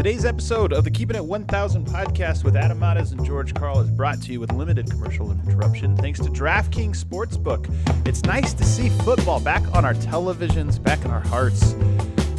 [0.00, 3.90] Today's episode of the Keeping It 1000 podcast with Adam Mares and George Karl is
[3.90, 7.68] brought to you with limited commercial interruption thanks to DraftKings Sportsbook.
[8.08, 11.72] It's nice to see football back on our televisions, back in our hearts.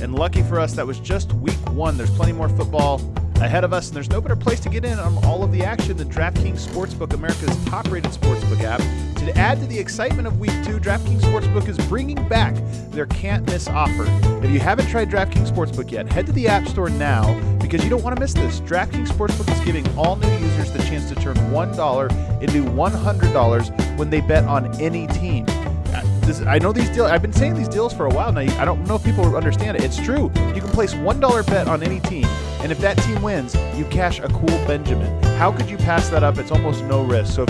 [0.02, 1.98] And lucky for us, that was just week one.
[1.98, 3.00] There's plenty more football
[3.36, 5.64] ahead of us, and there's no better place to get in on all of the
[5.64, 8.80] action than DraftKings Sportsbook, America's top rated sportsbook app.
[9.20, 12.56] To add to the excitement of week two, DraftKings Sportsbook is bringing back
[12.90, 14.06] their can't miss offer.
[14.44, 17.24] If you haven't tried DraftKings Sportsbook yet, head to the App Store now
[17.72, 18.60] because you don't want to miss this.
[18.60, 24.10] DraftKings Sportsbook is giving all new users the chance to turn $1 into $100 when
[24.10, 25.46] they bet on any team.
[25.48, 27.10] Uh, This, I know these deals.
[27.10, 28.42] I've been saying these deals for a while now.
[28.42, 29.84] I don't know if people understand it.
[29.86, 30.26] It's true.
[30.54, 32.26] You can place one dollar bet on any team,
[32.62, 35.24] and if that team wins, you cash a cool Benjamin.
[35.38, 36.38] How could you pass that up?
[36.38, 37.34] It's almost no risk.
[37.34, 37.46] So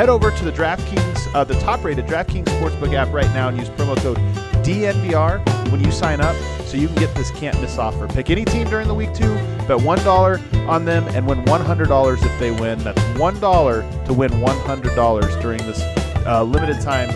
[0.00, 3.68] head over to the DraftKings, uh, the top-rated DraftKings Sportsbook app right now, and use
[3.68, 4.16] promo code
[4.64, 6.34] DNVR when you sign up,
[6.64, 8.08] so you can get this can't miss offer.
[8.08, 9.34] Pick any team during the week two,
[9.68, 12.78] bet one dollar on them, and win one hundred dollars if they win.
[12.78, 15.82] That's one dollar to win one hundred dollars during this
[16.24, 17.10] uh, limited time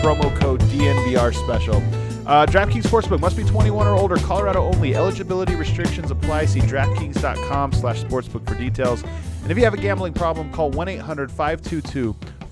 [0.00, 1.82] promo code DNVR special.
[2.28, 4.94] Uh, DraftKings Sportsbook must be 21 or older, Colorado only.
[4.94, 6.44] Eligibility restrictions apply.
[6.44, 9.02] See DraftKings.com slash sportsbook for details.
[9.42, 10.70] And if you have a gambling problem, call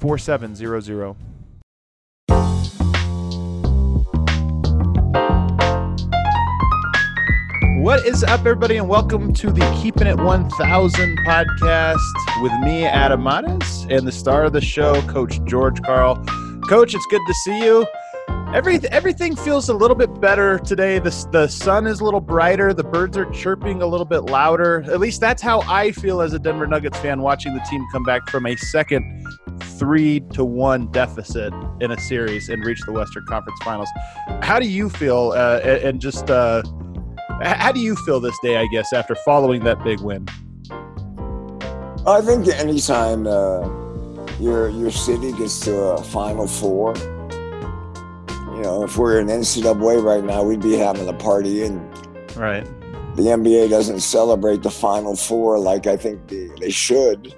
[0.00, 1.16] 1-800-522-4700.
[7.82, 13.22] What is up, everybody, and welcome to the Keeping It 1000 podcast with me, Adam
[13.22, 16.16] Mares, and the star of the show, Coach George Karl.
[16.68, 17.86] Coach, it's good to see you.
[18.56, 20.98] Every, everything feels a little bit better today.
[20.98, 22.72] The, the sun is a little brighter.
[22.72, 24.82] The birds are chirping a little bit louder.
[24.90, 28.02] At least that's how I feel as a Denver Nuggets fan watching the team come
[28.02, 29.28] back from a second
[29.78, 31.52] three to one deficit
[31.82, 33.90] in a series and reach the Western Conference Finals.
[34.40, 35.34] How do you feel?
[35.36, 36.62] Uh, and and just uh,
[37.42, 38.56] how do you feel this day?
[38.56, 40.26] I guess after following that big win.
[42.06, 43.68] I think anytime uh,
[44.40, 46.94] your your city gets to a Final Four,
[48.56, 51.78] you know, if we're in NCAA right now, we'd be having a party, and
[52.36, 52.64] Right.
[53.16, 57.34] the NBA doesn't celebrate the Final Four like I think they, they should.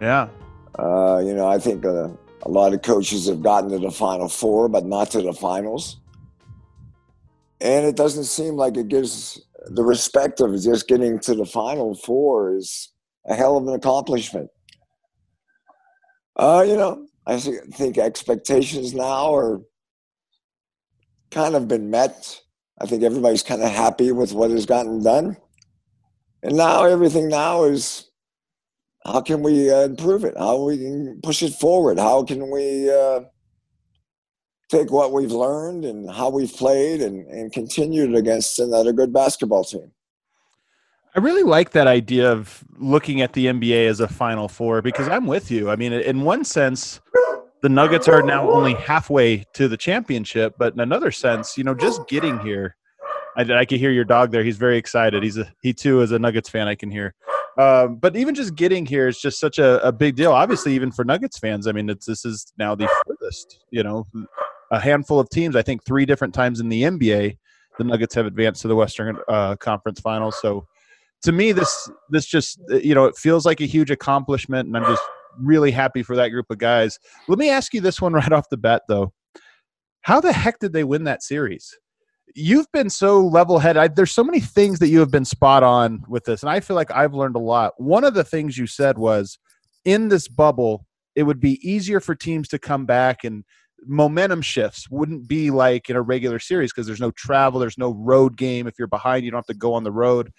[0.00, 0.28] Yeah.
[0.78, 2.08] Uh, you know, I think uh,
[2.42, 5.96] a lot of coaches have gotten to the Final Four, but not to the finals.
[7.60, 11.94] And it doesn't seem like it gives the respect of just getting to the Final
[11.94, 12.92] Four is
[13.26, 14.50] a hell of an accomplishment.
[16.36, 19.60] Uh, you know, I think expectations now are
[21.30, 22.40] kind of been met.
[22.80, 25.36] I think everybody's kind of happy with what has gotten done.
[26.42, 28.08] And now everything now is
[29.04, 30.34] how can we uh, improve it?
[30.36, 31.98] How we can push it forward?
[31.98, 33.20] How can we uh,
[34.68, 39.12] take what we've learned and how we've played and, and continue it against another good
[39.12, 39.92] basketball team?
[41.16, 45.08] I really like that idea of looking at the NBA as a Final Four because
[45.08, 45.70] I'm with you.
[45.70, 47.00] I mean, in one sense,
[47.62, 51.74] the Nuggets are now only halfway to the championship, but in another sense, you know,
[51.74, 52.76] just getting here,
[53.36, 54.44] I, I can hear your dog there.
[54.44, 55.22] He's very excited.
[55.22, 56.68] He's a he too is a Nuggets fan.
[56.68, 57.14] I can hear.
[57.56, 60.32] Um, but even just getting here is just such a, a big deal.
[60.32, 63.64] Obviously, even for Nuggets fans, I mean, this is now the furthest.
[63.70, 64.06] You know,
[64.70, 65.56] a handful of teams.
[65.56, 67.36] I think three different times in the NBA,
[67.78, 70.38] the Nuggets have advanced to the Western uh, Conference Finals.
[70.40, 70.66] So
[71.22, 74.84] to me this this just you know it feels like a huge accomplishment and i'm
[74.84, 75.02] just
[75.40, 76.98] really happy for that group of guys.
[77.26, 79.12] Let me ask you this one right off the bat though.
[80.02, 81.76] How the heck did they win that series?
[82.34, 86.04] You've been so level headed there's so many things that you have been spot on
[86.08, 87.72] with this and i feel like i've learned a lot.
[87.78, 89.38] One of the things you said was
[89.84, 90.86] in this bubble
[91.16, 93.44] it would be easier for teams to come back and
[93.86, 97.94] momentum shifts wouldn't be like in a regular series because there's no travel there's no
[97.94, 100.30] road game if you're behind you don't have to go on the road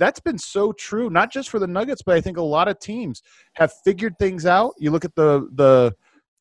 [0.00, 2.80] that's been so true, not just for the Nuggets, but I think a lot of
[2.80, 4.72] teams have figured things out.
[4.78, 5.94] You look at the the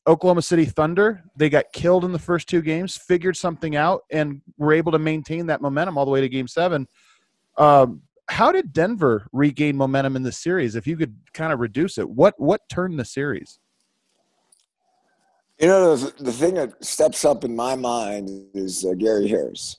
[0.07, 4.41] Oklahoma City Thunder; they got killed in the first two games, figured something out, and
[4.57, 6.87] were able to maintain that momentum all the way to Game Seven.
[7.57, 10.75] Um, how did Denver regain momentum in the series?
[10.75, 13.59] If you could kind of reduce it, what what turned the series?
[15.59, 19.75] You know, the, the thing that steps up in my mind is uh, Gary Harris.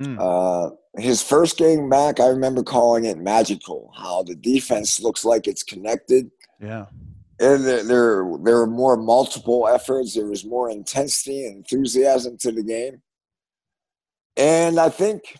[0.00, 0.16] Mm.
[0.20, 3.92] Uh, his first game back, I remember calling it magical.
[3.96, 6.30] How the defense looks like it's connected,
[6.60, 6.86] Yeah.
[7.40, 10.14] and there there, there were more multiple efforts.
[10.14, 13.02] There was more intensity and enthusiasm to the game,
[14.36, 15.36] and I think,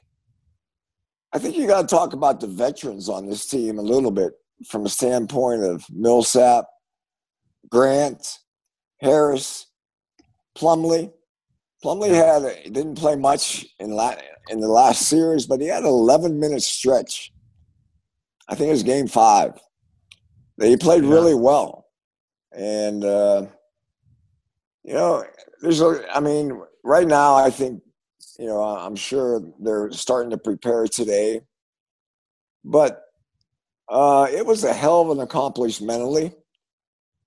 [1.33, 4.33] I think you got to talk about the veterans on this team a little bit
[4.67, 6.65] from a standpoint of Millsap,
[7.71, 8.39] Grant,
[9.01, 9.67] Harris,
[10.57, 11.13] Plumlee.
[11.85, 14.15] Plumlee had a, didn't play much in la,
[14.49, 17.33] in the last series, but he had an 11 minute stretch.
[18.49, 19.53] I think it was game five.
[20.61, 21.11] He played Yeah.
[21.11, 21.87] really well,
[22.53, 23.47] and uh,
[24.83, 25.25] you know,
[25.63, 26.05] there's a.
[26.13, 27.83] I mean, right now, I think
[28.41, 31.43] you know, I'm sure they're starting to prepare today,
[32.65, 33.03] but
[33.89, 36.33] uh, it was a hell of an accomplishment mentally.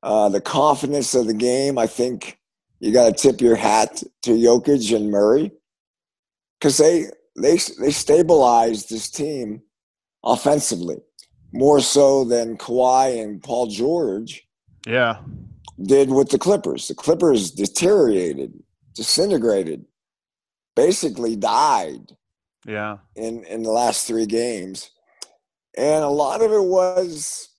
[0.04, 2.38] Uh, the confidence of the game, I think
[2.82, 5.52] you got to tip your hat to Jokic and Murray
[6.60, 7.06] because they
[7.38, 9.62] they they stabilized this team
[10.24, 10.98] offensively
[11.54, 14.48] more so than Kawhi and Paul George
[14.88, 15.20] Yeah.
[15.82, 16.88] did with the Clippers.
[16.88, 18.54] The Clippers deteriorated,
[18.96, 19.86] disintegrated,
[20.76, 22.18] basically died
[22.66, 22.98] Yeah.
[23.16, 24.90] in in the last three games,
[25.78, 27.50] and a lot of it was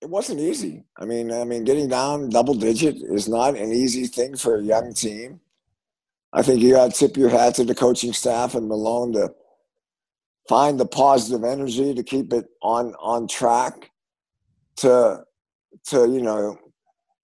[0.00, 0.84] it wasn't easy.
[0.98, 4.62] I mean, I mean, getting down double digit is not an easy thing for a
[4.62, 5.40] young team.
[6.32, 9.32] I think you got to tip your hat to the coaching staff and Malone to
[10.48, 13.90] find the positive energy to keep it on on track.
[14.76, 15.24] To
[15.88, 16.58] to you know,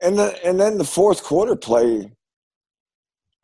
[0.00, 2.10] and the, and then the fourth quarter play.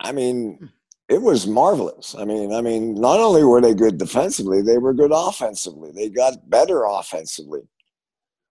[0.01, 0.71] I mean,
[1.09, 2.15] it was marvelous.
[2.17, 5.91] I mean, I mean, not only were they good defensively, they were good offensively.
[5.93, 7.63] They got better offensively.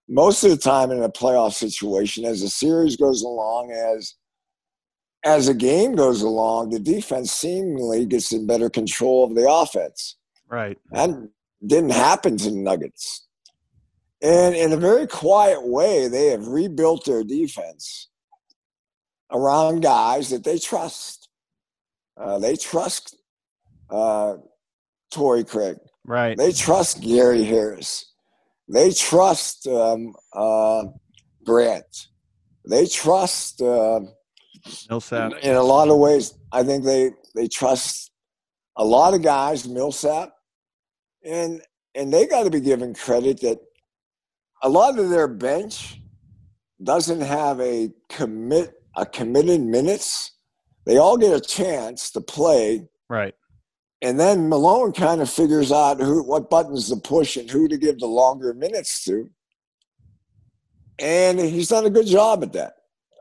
[0.08, 4.14] Most of the time in a playoff situation, as the series goes along, as
[5.24, 10.16] as a game goes along, the defense seemingly gets in better control of the offense.
[10.48, 10.78] Right.
[10.92, 11.10] That
[11.66, 13.26] didn't happen to the Nuggets.
[14.22, 18.08] And in a very quiet way, they have rebuilt their defense
[19.30, 21.28] around guys that they trust.
[22.16, 23.16] Uh, they trust
[23.90, 24.36] uh,
[25.12, 25.76] Torrey Craig.
[26.04, 26.36] Right.
[26.36, 28.12] They trust Gary Harris.
[28.68, 30.84] They trust um, uh,
[31.44, 32.08] Grant.
[32.68, 34.00] They trust, uh,
[34.90, 35.32] Millsap.
[35.42, 38.10] in a lot of ways, I think they, they trust
[38.76, 40.32] a lot of guys, Millsap,
[41.24, 41.62] and
[41.94, 43.58] and they got to be given credit that
[44.62, 46.00] a lot of their bench
[46.82, 50.32] doesn't have a commit a committed minutes.
[50.84, 53.34] They all get a chance to play Right.
[54.00, 57.76] And then Malone kind of figures out who what buttons to push and who to
[57.76, 59.30] give the longer minutes to.
[60.98, 62.74] And he's done a good job at that.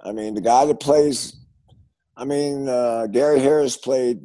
[0.03, 1.35] I mean, the guy that plays,
[2.15, 4.19] I mean, uh, Gary Harris played,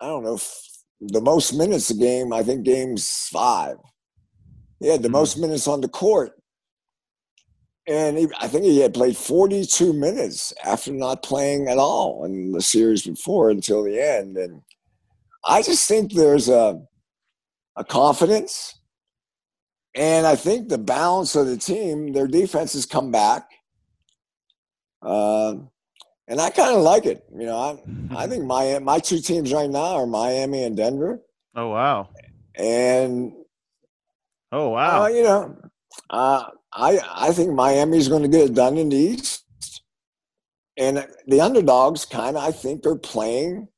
[0.00, 0.62] I don't know, f-
[1.00, 3.76] the most minutes a game, I think games five.
[4.80, 5.12] He had the Mhm.
[5.12, 6.32] most minutes on the court.
[7.88, 12.50] And he, I think he had played 42 minutes after not playing at all in
[12.50, 14.36] the series before until the end.
[14.36, 14.62] And
[15.46, 16.80] I just think there's a
[17.76, 18.78] a confidence,
[19.94, 23.48] and I think the balance of the team, their defense has come back,
[25.02, 25.54] uh,
[26.26, 27.24] and I kind of like it.
[27.38, 31.20] You know, I I think my my two teams right now are Miami and Denver,
[31.54, 32.08] Oh wow.
[32.56, 33.32] and
[34.52, 35.04] Oh wow.
[35.04, 35.56] uh, you know,
[36.10, 39.44] uh, I I think Miami's going to get it done in the East,
[40.76, 43.68] and the underdogs kind of I think are playing.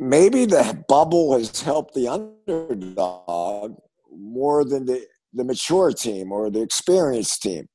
[0.00, 3.76] Maybe the bubble has helped the underdog
[4.10, 7.68] more than the the mature team or the experienced team.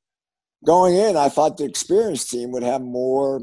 [0.66, 3.42] Going in, I thought the experienced team would have more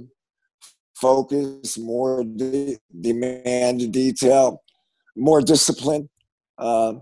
[0.96, 4.62] focus, more de- demand, detail,
[5.16, 6.10] more discipline.
[6.58, 6.94] Uh,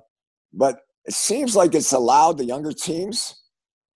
[0.52, 3.42] but it seems like it's allowed the younger teams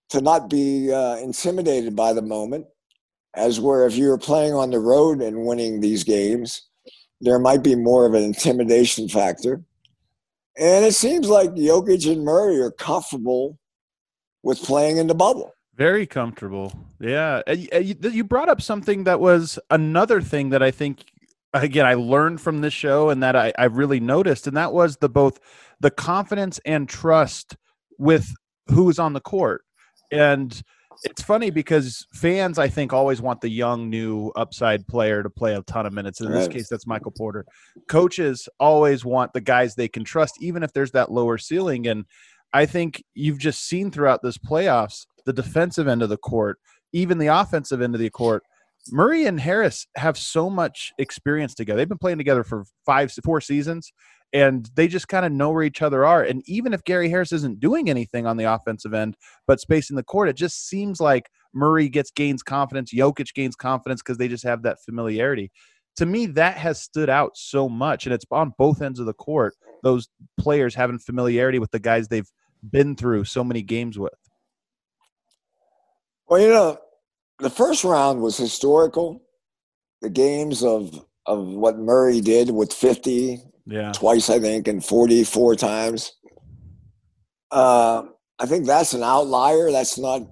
[0.09, 2.65] to not be uh, intimidated by the moment,
[3.35, 6.63] as where if you're playing on the road and winning these games,
[7.25, 9.63] there might be more of an intimidation factor.
[10.57, 13.59] And it seems like Jokic and Murray are comfortable
[14.43, 15.53] with playing in the bubble.
[15.75, 16.73] Very comfortable.
[17.01, 17.43] Yeah.
[17.47, 21.07] Uh, and uh, you you brought up something that was another thing that I think
[21.53, 24.99] again I learned from this show and that I, I really noticed, and that was
[24.99, 25.41] the both
[25.81, 27.57] the confidence and trust
[27.99, 28.33] with
[28.69, 29.65] who's on the court.
[30.13, 30.63] And
[31.03, 35.55] it's funny because fans, I think, always want the young, new upside player to play
[35.55, 36.21] a ton of minutes.
[36.21, 37.45] And in this case, that's Michael Porter.
[37.89, 41.87] Coaches always want the guys they can trust, even if there's that lower ceiling.
[41.87, 42.05] And
[42.53, 46.59] I think you've just seen throughout this playoffs the defensive end of the court,
[46.93, 48.43] even the offensive end of the court,
[48.91, 51.79] Murray and Harris have so much experience together.
[51.79, 53.93] They've been playing together for five, four seasons,
[54.35, 56.25] and they just kind of know where each other are.
[56.25, 60.03] And even if Gary Harris isn't doing anything on the offensive end, but spacing the
[60.03, 64.43] court, it just seems like Murray gets gains confidence, Jokic gains confidence because they just
[64.43, 65.53] have that familiarity.
[65.99, 69.15] To me, that has stood out so much, and it's on both ends of the
[69.15, 69.55] court.
[69.85, 72.31] Those players having familiarity with the guys they've
[72.69, 74.13] been through so many games with.
[76.27, 76.79] Well, you know,
[77.39, 79.23] the first round was historical.
[80.03, 83.93] The games of of what Murray did with 50 Yeah.
[83.93, 86.13] twice, I think, and 44 times.
[87.51, 88.05] Uh,
[88.39, 89.71] I think that's an outlier.
[89.71, 90.23] That's not,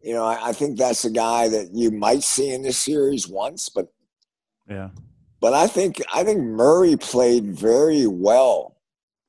[0.00, 3.26] you know, I, I think that's a guy that you might see in this series
[3.28, 3.88] once, but
[4.68, 4.90] Yeah.
[5.40, 8.76] but I think I think Murray played very well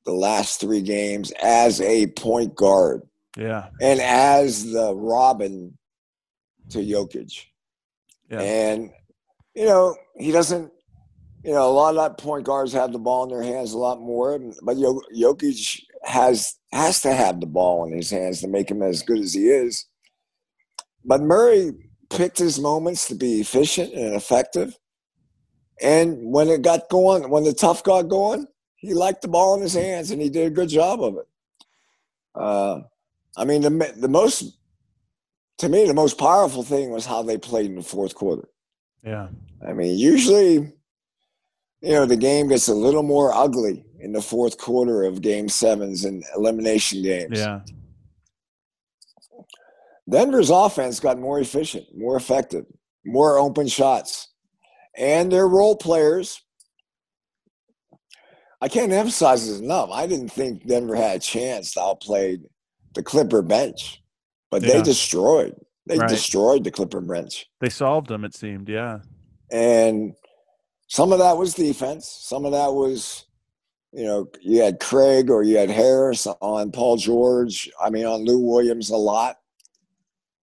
[0.04, 3.02] the last three games as a point guard
[3.36, 3.68] Yeah.
[3.82, 5.76] and as the Robin
[6.70, 7.44] to Jokic.
[8.30, 8.40] Yeah.
[8.40, 8.90] And
[9.54, 10.72] you know, he doesn't.
[11.44, 13.78] You know, a lot of that point guards have the ball in their hands a
[13.78, 18.48] lot more, but Jo- Jokic has has to have the ball in his hands to
[18.48, 19.86] make him as good as he is.
[21.04, 21.72] But Murray
[22.10, 24.76] picked his moments to be efficient and effective.
[25.80, 28.46] And when it got going, when the tough got going,
[28.76, 31.28] he liked the ball in his hands, and he did a good job of it.
[32.34, 32.80] Uh,
[33.36, 34.58] I mean, the the most
[35.58, 38.48] to me, the most powerful thing was how they played in the fourth quarter.
[39.04, 39.28] Yeah.
[39.66, 40.72] I mean, usually,
[41.80, 45.48] you know, the game gets a little more ugly in the fourth quarter of game
[45.48, 47.38] sevens and elimination games.
[47.38, 47.60] Yeah.
[50.08, 52.64] Denver's offense got more efficient, more effective,
[53.04, 54.28] more open shots.
[54.96, 56.40] And their role players,
[58.60, 59.90] I can't emphasize this enough.
[59.92, 62.38] I didn't think Denver had a chance to outplay
[62.94, 64.02] the Clipper bench,
[64.50, 64.74] but Yeah.
[64.74, 65.54] they destroyed.
[65.88, 66.08] They Right.
[66.08, 67.46] destroyed the Clipper bench.
[67.60, 68.68] They solved them, it seemed.
[68.68, 69.00] Yeah.
[69.50, 70.14] And
[70.86, 72.06] some of that was defense.
[72.06, 73.24] Some of that was,
[73.92, 77.70] you know, you had Craig or you had Harris on Paul George.
[77.80, 79.38] I mean, on Lou Williams a lot.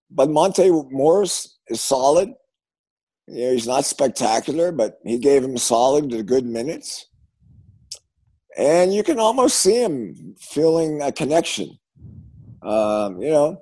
[0.10, 2.34] But Monte Morris is solid.
[3.28, 7.08] You know, he's not spectacular, but he gave him solid to good minutes.
[8.58, 11.78] And you can almost see him feeling a connection.
[12.62, 13.62] Um, you know,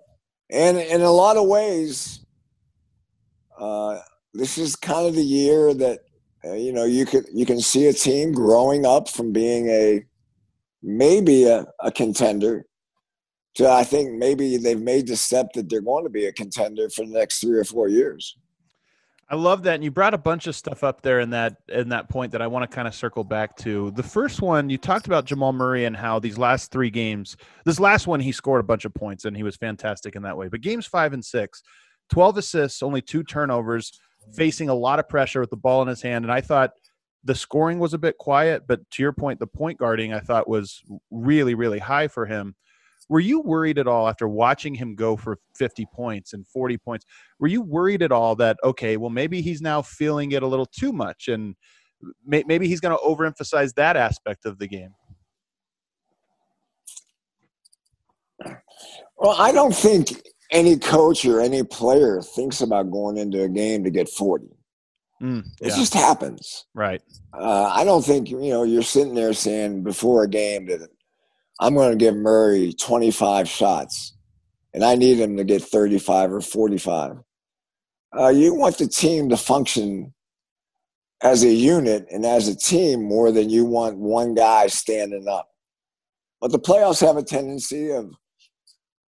[0.53, 2.23] and in a lot of ways,
[3.59, 3.99] uh,
[4.33, 6.01] this is kind of the year that
[6.45, 10.05] uh, you know you could you can see a team growing up from being a
[10.83, 12.65] maybe a, a contender
[13.55, 16.89] to I think maybe they've made the step that they're going to be a contender
[16.89, 18.37] for the next three or four years.
[19.29, 21.89] I love that, and you brought a bunch of stuff up there in that in
[21.89, 23.91] that point that I want to kind of circle back to.
[23.91, 27.79] The first one you talked about Jamal Murray and how these last three games, this
[27.79, 30.49] last one he scored a bunch of points and he was fantastic in that way.
[30.49, 31.63] But games five and six,
[32.09, 33.99] 12 assists, only two turnovers,
[34.33, 36.25] facing a lot of pressure with the ball in his hand.
[36.25, 36.71] And I thought
[37.23, 40.49] the scoring was a bit quiet, but to your point, the point guarding I thought
[40.49, 42.55] was really really high for him.
[43.13, 47.05] Were you worried at all after watching him go for 50 points and 40 points?
[47.39, 50.65] Were you worried at all that okay, well maybe he's now feeling it a little
[50.65, 51.53] too much and
[52.25, 54.89] may, maybe he's going to overemphasize that aspect of the game?
[59.17, 63.83] Well, I don't think any coach or any player thinks about going into a game
[63.83, 64.47] to get 40.
[65.21, 66.65] Mm, It just happens.
[66.73, 67.03] right.
[67.31, 70.89] Uh, I don't think you know you're sitting there saying before a game that
[71.59, 74.15] I'm going to give Murray 25 shots,
[74.73, 77.17] and I need him to get 35 or 45.
[78.17, 80.13] Uh, you want the team to function
[81.21, 85.47] as a unit and as a team more than you want one guy standing up.
[86.41, 88.13] But the playoffs have a tendency of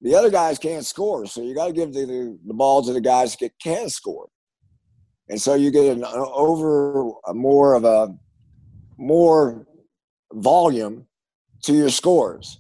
[0.02, 2.94] the other guys can't score, so you got to give the, the, the ball to
[2.94, 4.30] the guys that can score
[5.30, 8.16] and so you get an over more of a
[8.98, 9.66] more
[10.34, 11.08] volume
[11.66, 12.60] to your scores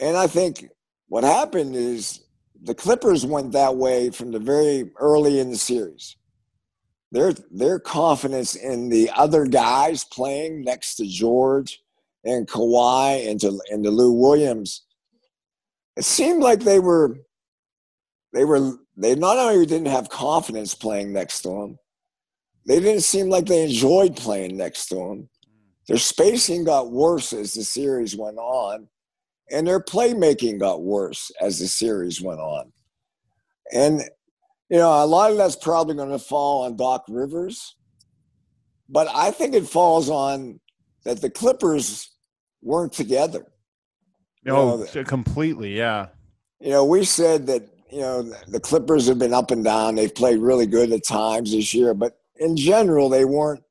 [0.00, 0.68] and i think
[1.08, 2.20] what happened is
[2.62, 6.16] the clippers went that way from the very early in the series
[7.12, 11.82] their their confidence in the other guys playing next to george
[12.24, 14.82] and Kawhi and to and to Lou Williams
[15.96, 17.16] it seemed like they were
[18.32, 21.78] they were they not only didn't have confidence playing next to him,
[22.66, 25.28] they didn't seem like they enjoyed playing next to him.
[25.88, 28.88] Their spacing got worse as the series went on,
[29.50, 32.72] and their playmaking got worse as the series went on.
[33.72, 34.02] And
[34.68, 37.76] you know, a lot of that's probably going to fall on Doc Rivers,
[38.88, 40.60] but I think it falls on
[41.04, 42.10] that the Clippers
[42.62, 43.46] weren't together.
[44.48, 45.76] Oh, know, completely.
[45.76, 46.08] Yeah.
[46.60, 49.94] You know, we said that you know, the Clippers have been up and down.
[49.94, 53.62] They've played really good at times this year, but in general, they weren't.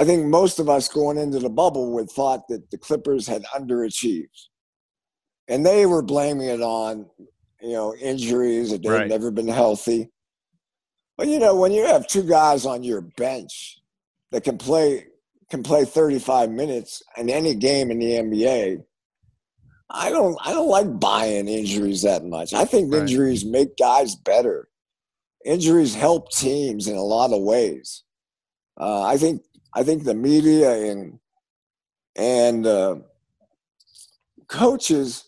[0.00, 3.44] I think most of us going into the bubble would thought that the Clippers had
[3.54, 4.46] underachieved,
[5.46, 7.04] and they were blaming it on,
[7.60, 9.06] you know, injuries that they've Right.
[9.06, 10.10] never been healthy.
[11.18, 13.78] But you know, when you have two guys on your bench
[14.30, 15.06] that can play
[15.50, 18.82] can play 35 minutes in any game in the NBA,
[19.90, 22.54] I don't I don't like buying injuries that much.
[22.54, 23.02] I think Right.
[23.02, 24.70] injuries make guys better.
[25.44, 28.02] Injuries help teams in a lot of ways.
[28.80, 29.42] Uh, I think
[29.74, 31.18] I think the media and
[32.16, 32.96] and uh,
[34.48, 35.24] coaches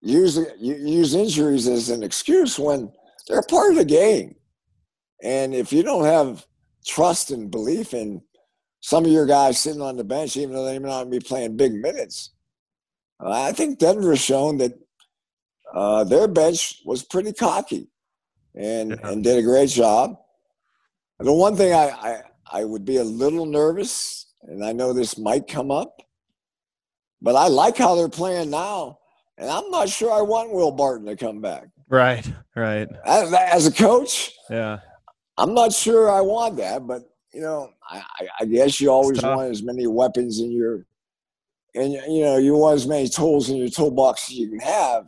[0.00, 2.92] use use injuries as an excuse when
[3.28, 4.34] they're part of the game.
[5.22, 6.44] And if you don't have
[6.84, 8.22] trust and belief in
[8.80, 11.56] some of your guys sitting on the bench, even though they may not be playing
[11.56, 12.30] big minutes,
[13.24, 14.72] uh, I think Denver's shown that
[15.72, 17.88] uh, their bench was pretty cocky
[18.54, 19.08] and Yeah.
[19.08, 20.18] and did a great job.
[21.20, 25.16] The one thing I, I I would be a little nervous, and I know this
[25.16, 26.02] might come up,
[27.22, 28.98] but I like how they're playing now,
[29.38, 31.68] and I'm not sure I want Will Barton to come back.
[31.88, 32.88] Right, right.
[33.06, 34.80] As, as a coach, Yeah.
[35.38, 38.02] I'm not sure I want that, but you know, I,
[38.40, 40.84] I, guess you always want as many weapons in your,
[41.74, 45.06] and you know, you want as many tools in your toolbox as you can have.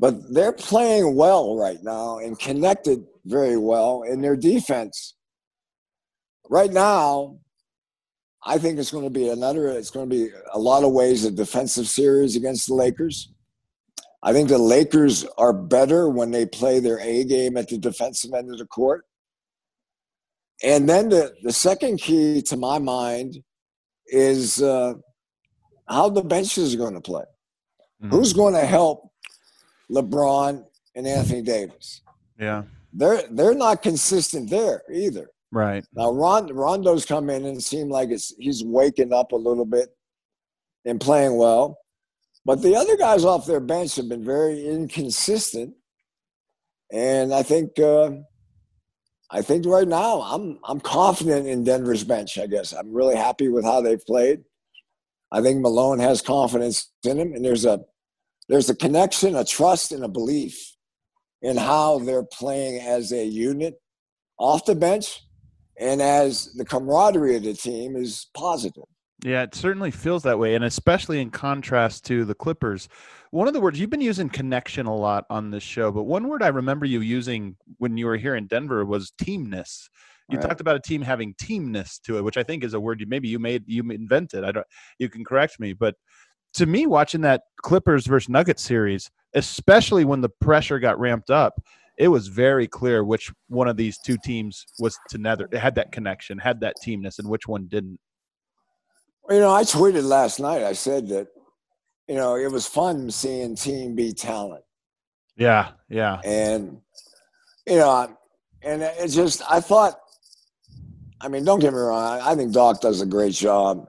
[0.00, 5.13] But they're playing well right now and connected very well in their defense.
[6.50, 7.38] Right now,
[8.44, 9.68] I think it's going to be another.
[9.68, 13.32] It's going to be a lot of ways a defensive series against the Lakers.
[14.22, 18.32] I think the Lakers are better when they play their A game at the defensive
[18.34, 19.04] end of the court.
[20.62, 23.38] And then the, the second key to my mind
[24.06, 24.94] is uh,
[25.88, 27.24] how the benches are going to play.
[28.02, 28.10] Mhm.
[28.10, 29.10] Who's going to help
[29.90, 32.02] LeBron and Anthony Davis?
[32.38, 32.64] Yeah.
[32.92, 35.28] They're they're not consistent there either.
[35.52, 35.84] Right.
[35.94, 39.90] Now Ron, Rondo's come in and seemed like it's he's waking up a little bit
[40.84, 41.78] and playing well.
[42.44, 45.74] But the other guys off their bench have been very inconsistent.
[46.92, 48.10] And I think uh,
[49.30, 52.72] I think right now I'm I'm confident in Denver's bench, I guess.
[52.72, 54.44] I'm really happy with how they've played.
[55.32, 57.80] I think Malone has confidence in him and there's a
[58.48, 60.76] there's a connection, a trust, and a belief
[61.40, 63.74] in how they're playing as a unit
[64.38, 65.23] off the bench
[65.78, 68.84] and as the camaraderie of the team is positive.
[69.24, 72.88] Yeah, it certainly feels that way, and especially in contrast to the Clippers.
[73.30, 76.28] One of the words you've been using connection a lot on this show, but one
[76.28, 79.88] word I remember you using when you were here in Denver was teamness.
[80.28, 80.48] You Right.
[80.48, 83.06] talked about a team having teamness to it, which I think is a word you
[83.06, 84.44] maybe you made you invented.
[84.44, 84.66] I don't.
[84.98, 85.96] You can correct me, but
[86.54, 91.60] to me, watching that Clippers versus Nuggets series, especially when the pressure got ramped up,
[91.98, 95.74] it was very clear which one of these two teams was to nether it had
[95.76, 97.98] that connection, had that teamness, and which one didn't.
[99.30, 101.28] You know, I tweeted last night, I said that,
[102.08, 104.64] you know, it was fun seeing team beat talent.
[105.36, 106.20] Yeah, yeah.
[106.24, 106.78] And,
[107.66, 108.16] you know,
[108.62, 109.98] and it just, I thought,
[111.20, 113.88] I mean, don't get me wrong, I think Doc does a great job.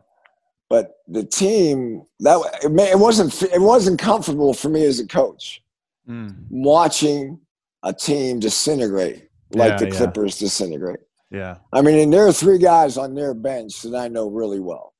[0.70, 5.62] But the team that it, it wasn't it wasn't comfortable for me as a coach
[6.08, 7.39] Mm, watching
[7.86, 9.95] a team disintegrate like Yeah, the yeah.
[9.98, 11.00] Clippers disintegrate.
[11.32, 11.58] yeah.
[11.71, 14.93] I mean, and there are three guys on their bench that I know really well.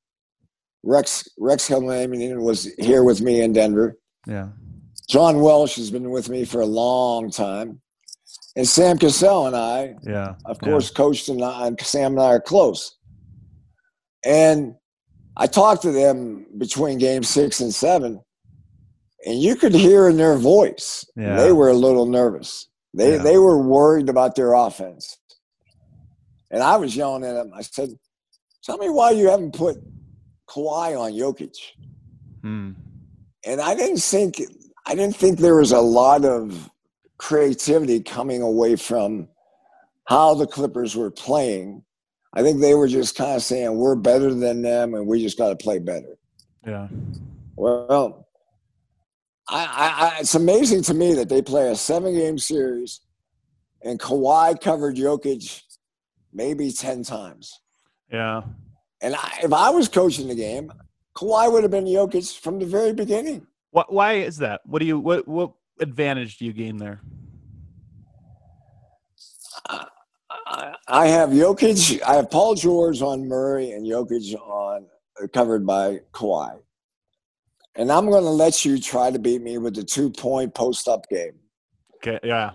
[0.82, 3.98] Rex Rex Hellman was here with me in Denver.
[4.26, 4.48] Yeah.
[5.08, 7.80] John Welsh has been with me for a long time,
[8.56, 10.34] and Sam Cassell and I, Yeah.
[10.44, 10.68] of yeah.
[10.70, 12.96] course, coached and, I, and Sam and I are close.
[14.24, 14.74] And
[15.36, 18.20] I talked to them between game six and seven,
[19.24, 21.36] and you could hear in their voice Yeah.
[21.36, 22.68] they were a little nervous.
[22.96, 23.22] They Yeah.
[23.22, 25.18] they were worried about their offense.
[26.50, 27.52] And I was yelling at them.
[27.54, 27.90] I said,
[28.64, 29.76] "Tell me why you haven't put
[30.48, 31.56] Kawhi on Jokic."
[32.42, 32.74] Mm,
[33.44, 34.40] And I didn't think
[34.86, 36.70] I didn't think there was a lot of
[37.18, 39.28] creativity coming away from
[40.04, 41.82] how the Clippers were playing.
[42.34, 45.36] I think they were just kind of saying we're better than them and we just
[45.38, 46.16] got to play better.
[46.66, 46.88] yeah.
[47.56, 48.25] Well,
[49.48, 53.00] I, I, it's amazing to me that they play a seven game series
[53.82, 55.62] and Kawhi covered Jokic
[56.32, 57.60] maybe 10 times.
[58.12, 58.42] Yeah.
[59.00, 60.72] And I, if I was coaching the game,
[61.14, 63.46] Kawhi would have been Jokic from the very beginning.
[63.70, 63.92] What?
[63.92, 64.60] Why is that?
[64.64, 64.98] What do you?
[64.98, 65.26] What?
[65.28, 67.00] What advantage do you gain there?
[69.68, 74.86] I I have Jokic, I have Paul George on Murray and Jokic on
[75.32, 76.58] covered by Kawhi.
[77.76, 80.88] And I'm going to let you try to beat me with the two point post
[80.88, 81.32] up game.
[81.96, 82.52] Okay, yeah.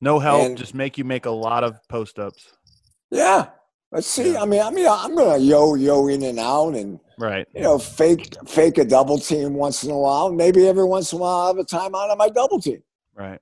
[0.00, 2.52] No help, And- just make you make a lot of post ups.
[3.10, 3.46] Yeah.
[3.90, 4.32] Let's see.
[4.32, 4.42] Yeah.
[4.42, 7.46] I mean, I mean, I'm gonna yo yo in and out, and Right.
[7.54, 10.30] you know, fake fake a double team once in a while.
[10.30, 12.82] Maybe every once in a while, I have a timeout on my double team.
[13.14, 13.40] Right.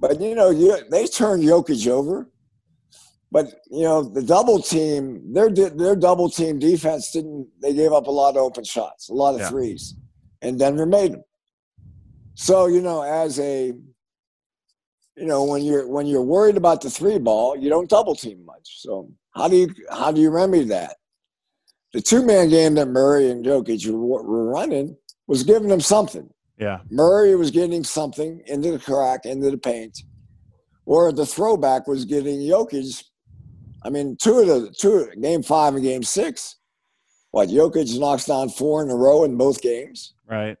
[0.00, 2.30] But you know, you, they turned Jokic over.
[3.30, 7.46] But you know, the double team, their their double team defense didn't.
[7.60, 9.50] They gave up a lot of open shots, a lot of Yeah.
[9.50, 9.94] threes,
[10.42, 11.24] and Denver made them.
[12.34, 13.72] So you know, as a
[15.16, 18.44] you know, when you're when you're worried about the three ball, you don't double team
[18.44, 18.80] much.
[18.82, 20.96] So how do you how do you remedy that?
[21.92, 24.96] The two man game that Murray and Jokic were, were running
[25.26, 26.28] was giving them something.
[26.58, 26.80] Yeah.
[26.90, 29.98] Murray was getting something into the crack, into the paint,
[30.84, 33.02] or the throwback was getting Jokic.
[33.82, 36.56] I mean, two of the two game five and game six.
[37.30, 40.56] What Jokic knocks down four in a row in both games, Right.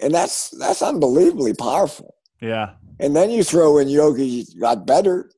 [0.00, 2.14] and that's that's unbelievably powerful.
[2.40, 2.70] Yeah.
[3.00, 5.30] And then you throw in Jokic got better,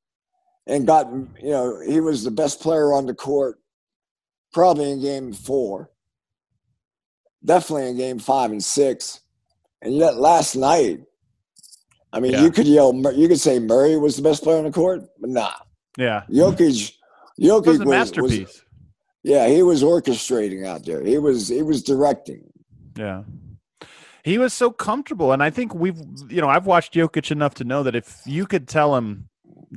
[0.66, 3.58] and got you know he was the best player on the court,
[4.52, 5.90] probably in game four,
[7.44, 9.20] definitely in game five and six,
[9.82, 11.00] and yet last night,
[12.12, 12.42] I mean, Yeah.
[12.42, 15.30] you could yell, you could say Murray was the best player on the court, but
[15.30, 15.52] nah,
[15.96, 16.22] Yeah.
[16.30, 16.92] Jokic, was
[17.40, 18.62] Jokic a was, was masterpiece.
[19.22, 21.02] yeah, he was orchestrating out there.
[21.02, 22.44] He was he was directing.
[22.96, 23.22] Yeah.
[24.24, 25.32] He was so comfortable.
[25.32, 28.46] And I think we've, you know, I've watched Jokic enough to know that if you
[28.46, 29.28] could tell him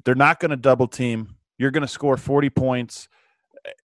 [0.05, 3.09] they're not going to double team, you're going to score 40 points,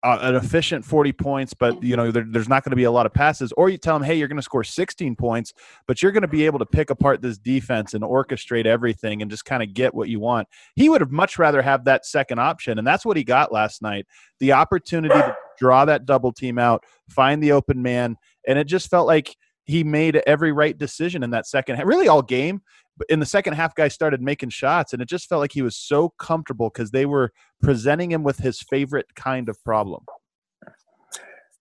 [0.02, 2.90] uh, an efficient 40 points, but, you know, there, there's not going to be a
[2.90, 3.52] lot of passes.
[3.52, 5.54] Or you tell him, hey, you're going to score 16 points,
[5.86, 9.30] but you're going to be able to pick apart this defense and orchestrate everything and
[9.30, 10.46] just kind of get what you want.
[10.74, 12.76] He would have much rather have that second option.
[12.76, 14.06] And that's what he got last night
[14.40, 18.16] the opportunity to draw that double team out, find the open man.
[18.46, 19.36] And it just felt like
[19.70, 22.60] he made every right decision in that second half, really all game.
[22.96, 25.62] But in the second half, guys started making shots, and it just felt like he
[25.62, 30.04] was so comfortable because they were presenting him with his favorite kind of problem.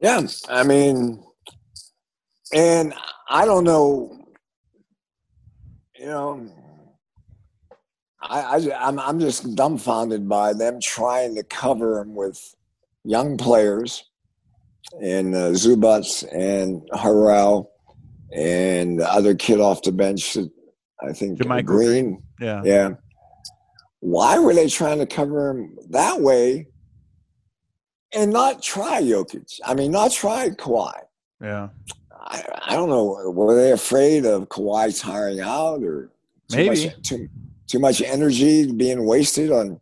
[0.02, 1.24] Yeah, I mean,
[2.54, 2.93] and
[3.30, 4.26] I don't know,
[5.98, 6.50] you know,
[8.22, 12.56] I, I I'm I'm just dumbfounded by them trying to cover him with
[13.04, 14.04] young players
[15.02, 17.67] and uh, Zubac and Harrell
[18.34, 20.38] and the other kid off the bench.
[21.02, 22.22] I think Green.
[22.39, 22.62] Yeah.
[22.63, 22.89] Yeah.
[24.02, 26.68] Why were they trying to cover him that way
[28.13, 29.60] and not try Jokic?
[29.65, 30.94] I mean, not try Kawhi.
[31.42, 31.70] Yeah.
[32.22, 33.32] I, I don't know.
[33.32, 36.12] Were they afraid of Kawhi tiring out or
[36.50, 36.88] too Maybe.
[36.88, 37.28] much, too,
[37.68, 39.80] too much energy being wasted on?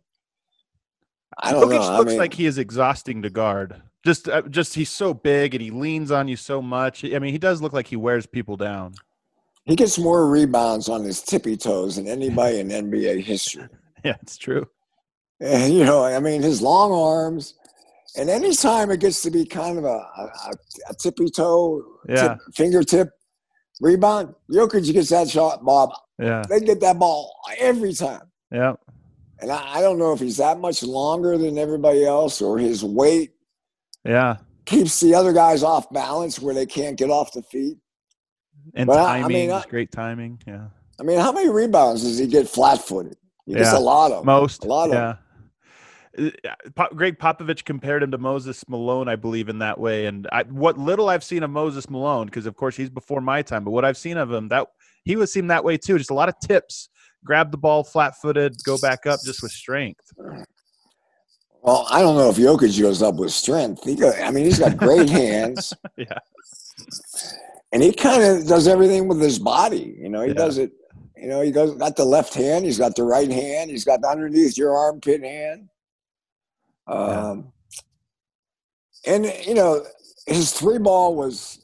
[1.40, 1.82] I don't Jokic know.
[1.82, 3.80] I looks mean, like he is exhausting to guard.
[4.04, 7.04] Just, uh, just he's so big and he leans on you so much.
[7.04, 8.94] I mean, he does look like he wears people down.
[9.64, 13.64] he gets more rebounds on his tippy toes than anybody in NBA history.
[14.04, 14.64] Yeah, it's true.
[15.40, 17.54] And you know, I mean, his long arms,
[18.16, 20.30] and anytime it gets to be kind of a, a,
[20.90, 22.28] a tippy toe, Yeah.
[22.28, 23.08] tip, fingertip
[23.80, 25.90] rebound, Jokic gets that shot, Bob.
[26.18, 26.42] Yeah.
[26.48, 28.22] They get that ball every time.
[28.52, 28.74] Yeah.
[29.40, 32.84] And I, I don't know if he's that much longer than everybody else or his
[32.84, 33.32] weight
[34.08, 34.36] Yeah.
[34.64, 37.76] keeps the other guys off balance where they can't get off the feet.
[38.74, 40.40] And But I- I timing, mean, I- great timing.
[40.46, 40.66] Yeah.
[41.00, 43.16] I mean, how many rebounds does he get flat footed?
[43.46, 43.78] He gets Yeah.
[43.78, 44.24] a lot of.
[44.24, 44.64] Most.
[44.64, 45.14] A lot of yeah.
[46.76, 50.06] Uh, Gregg Popovich compared him to Moses Malone, I believe, in that way.
[50.06, 53.40] And I, what little I've seen of Moses Malone, because of course he's before my
[53.42, 54.66] time, but what I've seen of him, that
[55.04, 55.96] he was seen that way too.
[55.96, 56.88] Just a lot of tips,
[57.24, 60.12] grab the ball flat-footed, go back up, just with strength.
[61.62, 63.84] Well, I don't know if Jokic goes up with strength.
[63.84, 65.74] He I mean, he's got great hands.
[65.96, 66.18] Yeah.
[67.72, 69.96] And he kind of does everything with his body.
[69.98, 70.34] You know, he Yeah.
[70.34, 70.72] does it.
[71.16, 72.64] You know, he goes got the left hand.
[72.64, 73.70] He's got the right hand.
[73.70, 75.68] He's got the underneath your armpit hand.
[76.86, 77.52] Um,
[79.04, 79.84] and you know,
[80.26, 81.58] his three ball was.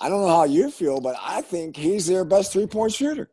[0.00, 3.30] I don't know how you feel, but I think he's their best three point shooter.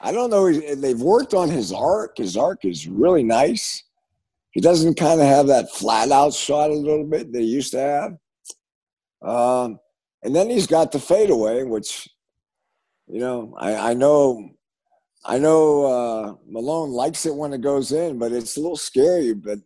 [0.00, 0.50] I don't know.
[0.52, 2.18] They've worked on his arc.
[2.18, 3.82] His arc is really nice.
[4.56, 7.78] He doesn't kind of have that flat out shot a little bit they used to
[7.78, 8.16] have.
[9.20, 9.78] Um,
[10.22, 12.08] and then he's got the fadeaway, which,
[13.06, 14.48] you know, I, I know,
[15.26, 19.34] I know uh, Malone likes it when it goes in, but it's a little scary.
[19.34, 19.58] But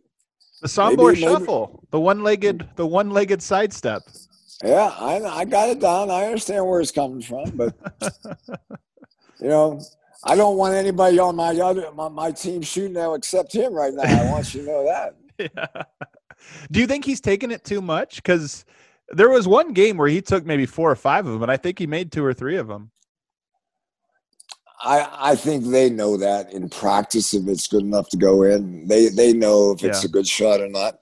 [0.61, 4.03] The Sombor Maybe- maybe- shuffle, the one-legged, the one-legged sidestep.
[4.65, 6.11] yeah, I, I got it down.
[6.11, 7.77] I understand where it's coming from, but
[9.41, 9.81] you know,
[10.25, 13.93] I don't want anybody on my other my, my team shooting now except him right
[13.95, 14.03] now.
[14.03, 15.17] I want you to know that.
[15.39, 15.83] Yeah.
[16.71, 18.17] Do you think he's taking it too much?
[18.17, 18.67] Because
[19.09, 21.57] there was one game where he took maybe four or five of them, and I
[21.57, 22.91] think he made two or three of them.
[24.83, 28.87] I I think they know that in practice if it's good enough to go in.
[28.87, 30.09] They they know if it's Yeah.
[30.09, 30.99] a good shot or not.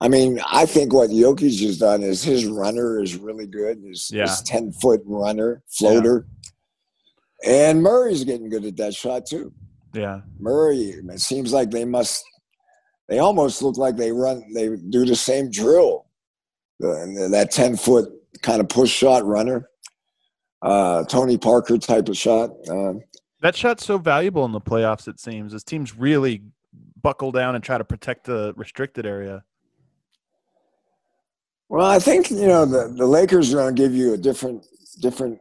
[0.00, 3.82] I mean, I think what Jokic has done is his runner is really good.
[3.86, 4.22] His, Yeah.
[4.22, 6.26] his ten foot runner floater,
[7.44, 9.52] and Murray's getting good at that shot too.
[9.94, 10.20] Yeah.
[10.38, 12.24] Murray, it seems like they must.
[13.08, 14.42] They almost look like they run.
[14.54, 16.06] They do the same drill.
[16.80, 18.08] That ten foot
[18.42, 19.68] kind of push shot runner,
[20.62, 22.50] uh, Tony Parker type of shot.
[22.68, 22.94] Uh,
[23.40, 26.42] That shot's so valuable in the playoffs, it seems, as teams really
[27.02, 29.44] buckle down and try to protect the restricted area.
[31.68, 34.64] well, I think you know the, the Lakers are going to give you a different
[35.00, 35.38] different.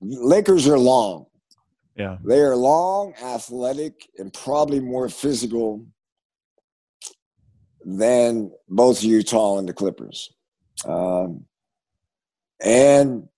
[0.00, 1.26] Lakers are long.
[1.96, 2.18] Yeah.
[2.24, 5.86] They are long, athletic, and probably more physical
[7.84, 10.30] than both Utah and the Clippers.
[10.84, 11.44] Um,
[12.62, 13.28] and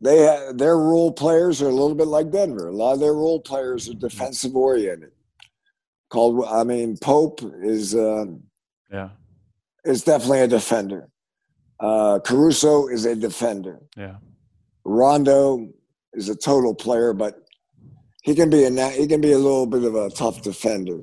[0.00, 2.68] they ha- their role players are a little bit like Denver.
[2.68, 5.10] A lot of their role players are defensive oriented.
[6.10, 8.42] Called, I mean, Pope is um,
[8.92, 9.10] Yeah.
[9.84, 11.08] is definitely a defender.
[11.80, 13.80] Uh, Caruso is a defender.
[13.96, 14.16] Yeah.
[14.84, 15.68] Rondo
[16.14, 17.47] is a total player, but
[18.22, 21.00] he can be a he can be a little bit of a tough defender.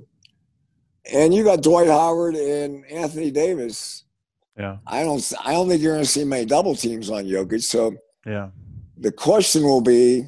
[1.11, 4.03] And you got Dwight Howard and Anthony Davis.
[4.57, 4.77] Yeah.
[4.87, 7.61] I don't I don't think you're going to see many double teams on Jokic.
[7.63, 8.49] So Yeah.
[8.97, 10.25] the question will be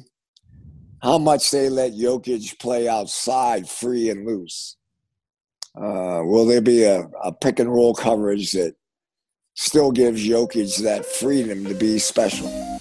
[1.02, 4.76] how much they let Jokic play outside free and loose.
[5.76, 8.74] Uh, will there be a, a pick and roll coverage that
[9.54, 12.77] still gives Jokic that freedom to be special?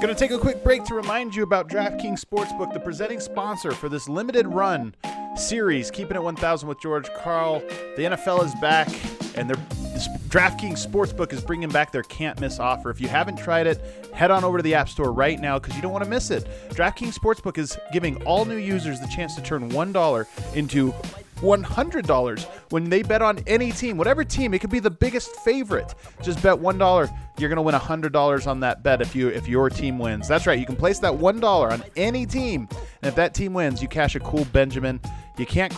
[0.00, 3.72] Going to take a quick break to remind you about DraftKings Sportsbook, the presenting sponsor
[3.72, 4.94] for this limited run
[5.36, 7.60] series, Keeping It 1000 with George Karl.
[7.98, 8.88] The NFL is back,
[9.36, 12.88] and this DraftKings Sportsbook is bringing back their can't miss offer.
[12.88, 13.78] If you haven't tried it,
[14.14, 16.30] head on over to the App Store right now because you don't want to miss
[16.30, 16.46] it.
[16.70, 20.94] DraftKings Sportsbook is giving all new users the chance to turn $1 into
[21.40, 24.54] $100 when they bet on any team, whatever team.
[24.54, 25.94] It could be the biggest favorite.
[26.22, 27.18] Just bet $1.
[27.38, 30.28] You're going to win $100 on that bet if you if your team wins.
[30.28, 30.58] That's right.
[30.58, 32.68] You can place that $1 on any team.
[33.02, 35.00] And if that team wins, you cash a cool Benjamin.
[35.38, 35.72] You can't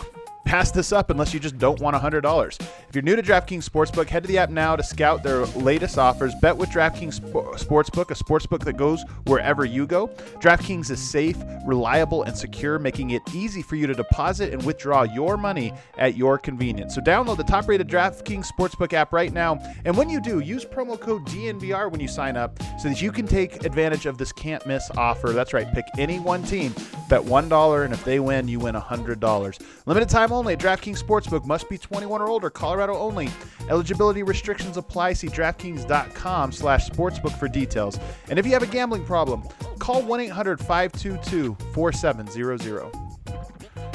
[0.45, 2.61] pass this up unless you just don't want $100.
[2.61, 5.97] If you're new to DraftKings Sportsbook, head to the app now to scout their latest
[5.97, 6.33] offers.
[6.41, 10.07] Bet with DraftKings Sportsbook, a sportsbook that goes wherever you go.
[10.39, 15.03] DraftKings is safe, reliable, and secure, making it easy for you to deposit and withdraw
[15.03, 16.93] your money at your convenience.
[16.95, 20.99] So download the top-rated DraftKings Sportsbook app right now, and when you do, use promo
[20.99, 24.91] code DNVR when you sign up so that you can take advantage of this can't-miss
[24.97, 25.29] offer.
[25.29, 26.73] That's right, pick any one team,
[27.09, 29.61] bet $1, and if they win, you win $100.
[29.85, 31.45] Limited time only DraftKings Sportsbook.
[31.45, 32.49] Must be 21 or older.
[32.49, 33.29] Colorado only.
[33.69, 35.13] Eligibility restrictions apply.
[35.13, 37.99] See DraftKings.com slash sportsbook for details.
[38.29, 39.43] And if you have a gambling problem,
[39.79, 42.99] call 1-800-522-4700.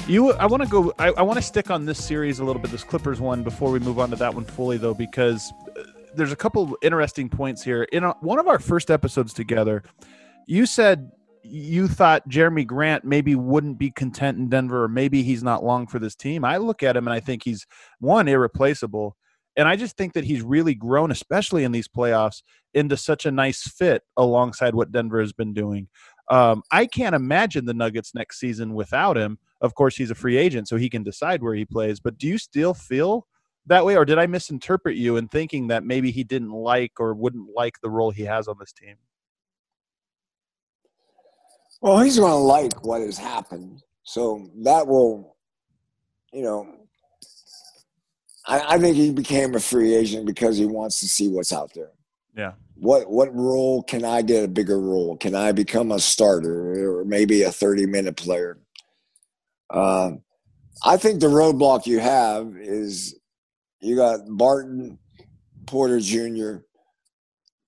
[0.08, 0.94] You, I want to go.
[0.98, 3.70] I, I want to stick on this series a little bit, this Clippers one, before
[3.70, 5.82] we move on to that one fully, though, because uh,
[6.14, 7.82] there's a couple interesting points here.
[7.82, 9.82] In a, one of our first episodes together,
[10.46, 11.10] you said
[11.42, 15.86] you thought Jerami Grant maybe wouldn't be content in Denver, or maybe he's not long
[15.86, 16.44] for this team.
[16.44, 17.66] I look at him and I think he's
[18.00, 19.16] one irreplaceable,
[19.56, 22.42] and I just think that he's really grown, especially in these playoffs,
[22.74, 25.88] into such a nice fit alongside what Denver has been doing.
[26.30, 29.38] Um, I can't imagine the Nuggets next season without him.
[29.60, 32.00] Of course, he's a free agent, so he can decide where he plays.
[32.00, 33.26] But do you still feel
[33.66, 37.14] that way, or did I misinterpret you in thinking that maybe he didn't like or
[37.14, 38.96] wouldn't like the role he has on this team?
[41.80, 43.82] Well, he's going to like what has happened.
[44.02, 45.36] So that will,
[46.32, 46.66] you know,
[48.46, 51.72] I, I think he became a free agent because he wants to see what's out
[51.74, 51.92] there.
[52.36, 52.52] Yeah.
[52.76, 55.16] What what role can I get a bigger role?
[55.16, 58.58] Can I become a starter or maybe a thirty minute player?
[59.70, 60.22] Um,
[60.84, 63.18] I think the roadblock you have is
[63.80, 64.98] you got Barton,
[65.66, 66.58] Porter Jr.,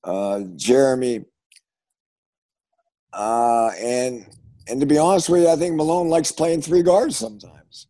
[0.04, 1.24] uh, Jeremy,
[3.12, 4.26] uh, and
[4.68, 7.86] and to be honest with you, I think Malone likes playing three guards sometimes.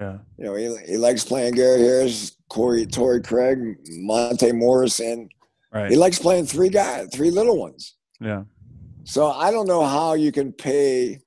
[0.00, 0.18] Yeah.
[0.36, 5.30] You know, he, he likes playing Gary Harris, Corey, Torrey Craig, Monte Morris, and
[5.72, 5.90] Right.
[5.90, 7.94] he likes playing three guys, three little ones.
[8.20, 8.44] Yeah.
[9.04, 11.20] So I don't know how you can pay.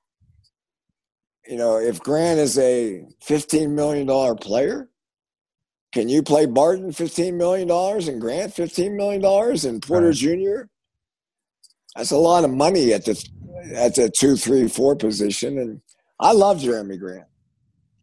[1.46, 4.88] You know, if Grant is a fifteen million dollar player,
[5.92, 10.14] can you play Barton fifteen million dollars and Grant fifteen million dollars and Porter Right.
[10.14, 10.60] Jr.
[11.96, 13.22] That's a lot of money at the
[13.74, 15.58] at the two, three, four position.
[15.58, 15.80] And
[16.20, 17.26] I love Jerami Grant.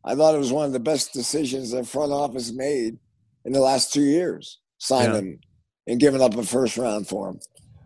[0.04, 2.98] I thought it was one of the best decisions the front office made
[3.46, 5.20] in the last two years, signing Yeah.
[5.20, 5.40] him
[5.88, 7.40] and giving up a first round for him.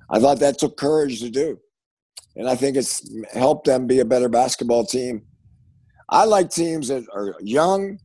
[0.10, 1.60] I thought that took courage to do.
[2.36, 3.04] and I think it's
[3.34, 5.24] helped them be a better basketball team.
[6.10, 8.00] I like teams that are young,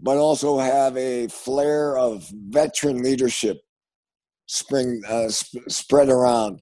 [0.00, 3.62] but also have a flair of veteran leadership
[4.46, 6.60] spring uh, sp- spread around.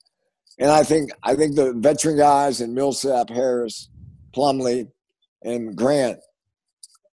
[0.59, 3.89] And I think I think the veteran guys in Millsap, Harris,
[4.35, 4.89] Plumlee,
[5.43, 6.19] and Grant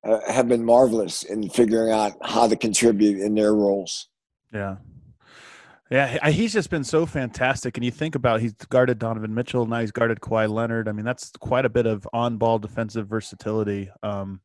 [0.04, 4.08] uh, have been marvelous in figuring out how to contribute in their roles.
[4.52, 4.76] Yeah.
[5.88, 7.76] Yeah, he's just been so fantastic.
[7.76, 10.88] And you think about he's guarded Donovan Mitchell, now he's guarded Kawhi Leonard.
[10.88, 13.88] I mean, that's quite a bit of on-ball defensive versatility.
[14.02, 14.40] Um,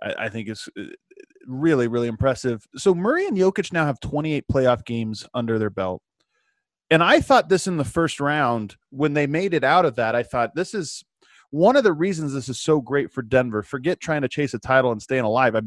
[0.00, 0.84] I, I think is uh,
[1.44, 2.64] really, really impressive.
[2.76, 6.02] So Murray and Jokic now have 28 playoff games under their belt.
[6.90, 10.16] And I thought this in the first round when they made it out of that.
[10.16, 11.04] I thought this is
[11.50, 13.62] one of the reasons this is so great for Denver.
[13.62, 15.54] Forget trying to chase a title and staying alive.
[15.54, 15.62] I,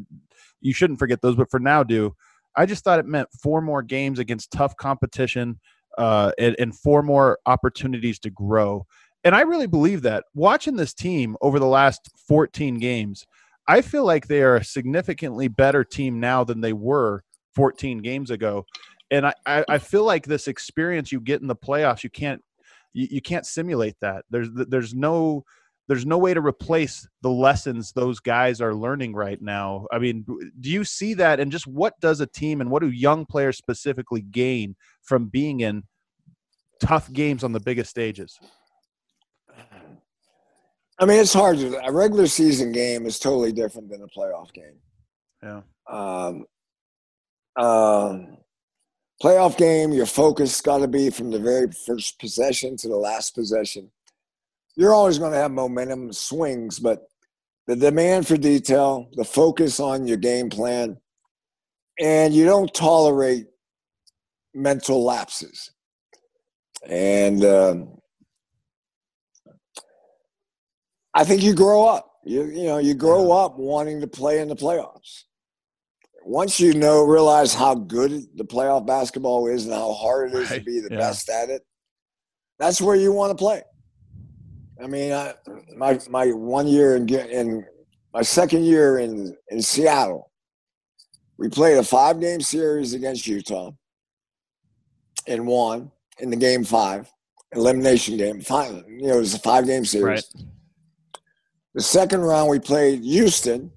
[0.62, 2.15] you shouldn't forget those, but for now, do
[2.55, 5.59] I just thought it meant four more games against tough competition
[5.97, 8.86] uh, and, and four more opportunities to grow.
[9.23, 13.25] And I really believe that watching this team over the last 14 games,
[13.67, 17.23] I feel like they are a significantly better team now than they were
[17.55, 18.65] 14 games ago.
[19.13, 22.41] And I, I, I feel like this experience you get in the playoffs, you can't
[22.93, 24.26] you, you can't simulate that.
[24.32, 25.43] There's there's no
[25.88, 29.86] there's no way to replace the lessons those guys are learning right now.
[29.91, 30.26] I mean,
[30.60, 31.39] do you see that?
[31.39, 35.60] And just what does a team and what do young players specifically gain from being
[35.60, 35.84] in
[36.82, 38.39] tough games on the biggest stages?
[40.99, 41.86] I mean, it's hard to.
[41.86, 44.80] A regular season game is totally different than a playoff game.
[45.43, 45.62] Yeah.
[45.88, 46.45] Um,
[47.58, 48.38] um,
[49.23, 53.33] playoff game, your focus got to be from the very first possession to the last
[53.33, 53.89] possession
[54.75, 57.07] you're always going to have momentum swings, but
[57.67, 60.97] the demand for detail, the focus on your game plan,
[61.99, 63.45] and you don't tolerate
[64.53, 65.71] mental lapses.
[66.88, 67.97] And um,
[71.13, 72.09] I think you grow up.
[72.25, 75.23] You you know you grow up wanting to play in the playoffs.
[76.25, 80.49] Once you know realize how good the playoff basketball is and how hard it is
[80.49, 80.59] right.
[80.59, 80.97] to be the yeah.
[80.97, 81.62] best at it,
[82.59, 83.62] that's where you want to play.
[84.81, 85.33] I mean, I,
[85.75, 87.65] my my one year in in
[88.13, 90.31] my second year in in Seattle,
[91.38, 93.71] we played a five game series against Utah
[95.27, 97.12] and won in the game five
[97.55, 98.41] elimination game.
[98.41, 100.29] Five, you know, it was a five game series.
[100.36, 100.45] Right.
[101.73, 103.71] The second round, we played Houston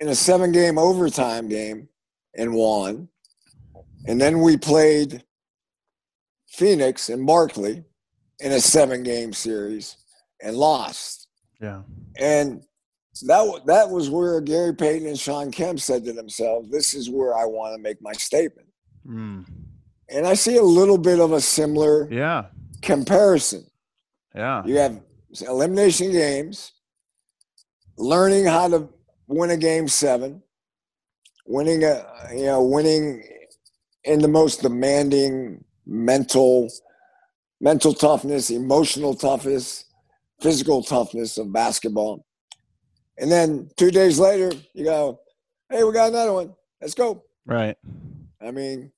[0.00, 1.88] in a seven game overtime game
[2.36, 3.08] and won.
[4.06, 5.24] And then we played
[6.48, 7.84] Phoenix and Barkley
[8.40, 9.96] in a seven game series
[10.42, 11.28] and lost.
[11.60, 11.82] Yeah.
[12.18, 12.62] And
[13.22, 17.36] that that was where Gary Payton and Sean Kemp said to themselves, "This is where
[17.36, 18.68] I want to make my statement."
[19.06, 19.46] Mm.
[20.10, 22.46] And I see a little bit of a similar yeah
[22.82, 23.66] comparison.
[24.34, 24.62] Yeah.
[24.66, 25.00] You have
[25.48, 26.72] elimination games,
[27.96, 28.88] learning how to
[29.26, 30.42] win a game seven,
[31.46, 33.22] winning a you know winning
[34.04, 36.70] in the most demanding mental
[37.60, 39.84] mental toughness, emotional toughness,
[40.40, 42.24] physical toughness of basketball.
[43.18, 45.20] And then two days later, you go,
[45.70, 46.54] hey, we got another one.
[46.80, 47.24] Let's go.
[47.46, 47.76] Right.
[48.40, 48.92] I mean,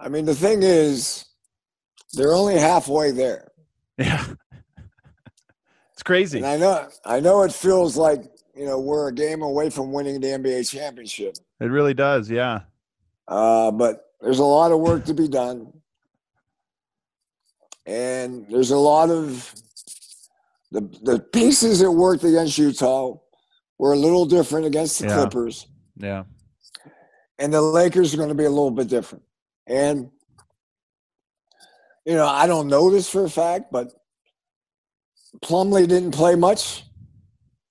[0.00, 1.26] I mean, the thing is,
[2.14, 3.50] they're only halfway there.
[3.98, 4.24] Yeah.
[5.92, 6.38] it's crazy.
[6.38, 8.24] And I know, I know it feels like,
[8.56, 11.36] you know, we're a game away from winning the NBA championship.
[11.60, 12.30] It really does.
[12.30, 12.60] Yeah.
[13.26, 15.72] Uh, but there's a lot of work to be done.
[17.86, 19.52] And there's a lot of
[20.70, 23.18] the the pieces that worked against Utah
[23.78, 25.14] were a little different against the yeah.
[25.14, 25.66] Clippers.
[25.96, 26.24] Yeah.
[27.38, 29.24] And the Lakers are going to be a little bit different.
[29.66, 30.10] And
[32.06, 33.92] you know, I don't know this for a fact, but
[35.42, 36.83] Plumlee didn't play much.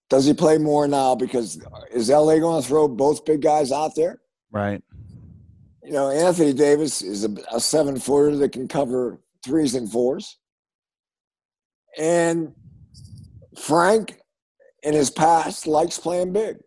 [0.09, 1.15] Does he play more now?
[1.15, 1.59] Because
[1.91, 4.21] is LA going to throw both big guys out there?
[4.51, 4.81] Right.
[5.83, 10.37] You know, Anthony Davis is a, a seven footer that can cover threes and fours.
[11.97, 12.53] And
[13.59, 14.19] Frank,
[14.83, 16.57] in his past, likes playing big.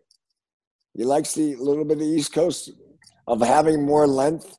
[0.93, 2.71] He likes the little bit of the East Coast
[3.27, 4.57] of having more length,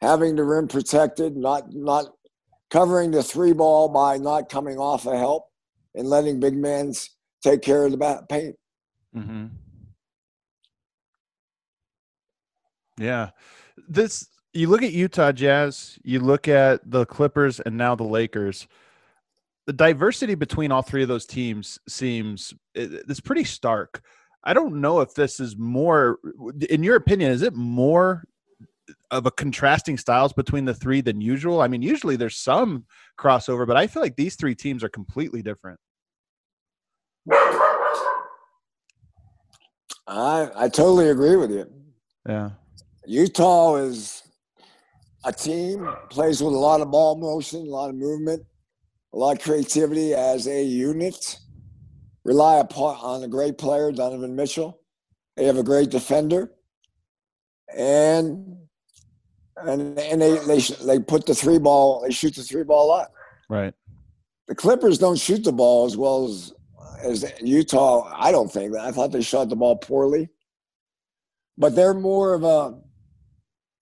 [0.00, 2.06] having the rim protected, not not
[2.70, 5.44] covering the three ball by not coming off a help
[5.94, 6.92] and letting big men
[7.42, 8.56] take care of the back paint.
[9.16, 9.46] Mm-hmm.
[12.98, 13.30] Yeah,
[13.88, 18.68] this you look at Utah Jazz, you look at the Clippers, and now the Lakers.
[19.66, 24.02] The diversity between all three of those teams seems it's pretty stark.
[24.44, 26.18] I don't know if this is more,
[26.68, 28.24] in your opinion, is it more
[29.10, 31.60] of a contrasting styles between the three than usual.
[31.60, 32.84] I mean, usually there's some
[33.18, 35.78] crossover, but I feel like these three teams are completely different.
[40.06, 41.70] I I totally agree with you.
[42.28, 42.50] Yeah.
[43.06, 44.22] Utah is
[45.24, 48.44] a team plays with a lot of ball motion, a lot of movement,
[49.12, 51.38] a lot of creativity as a unit.
[52.24, 54.80] Rely upon on a great player, Donovan Mitchell.
[55.36, 56.52] They have a great defender,
[57.76, 58.56] and
[59.56, 62.02] and and they they they put the three ball.
[62.02, 63.12] They shoot the three ball a lot.
[63.48, 63.74] Right.
[64.46, 66.52] The Clippers don't shoot the ball as well as
[67.02, 68.12] as Utah.
[68.16, 68.72] I don't think.
[68.72, 70.28] That I thought they shot the ball poorly,
[71.58, 72.78] but they're more of a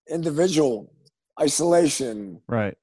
[0.08, 0.92] individual
[1.40, 2.40] isolation.
[2.48, 2.76] Right.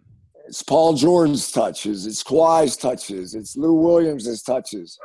[0.47, 2.05] It's Paul George's touches.
[2.05, 3.35] It's Kawhi's touches.
[3.35, 4.97] It's Lou Williams' touches.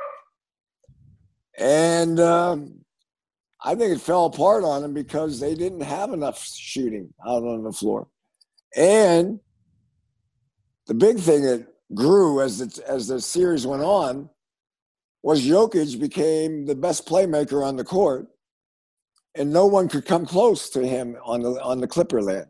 [1.57, 2.79] And um,
[3.63, 7.63] I think it fell apart on them because they didn't have enough shooting out on
[7.63, 8.07] the floor.
[8.75, 9.39] And
[10.87, 14.29] the big thing that grew as the, as the series went on
[15.23, 18.27] was Jokic became the best playmaker on the court,
[19.35, 22.47] and no one could come close to him on the on the Clipper land.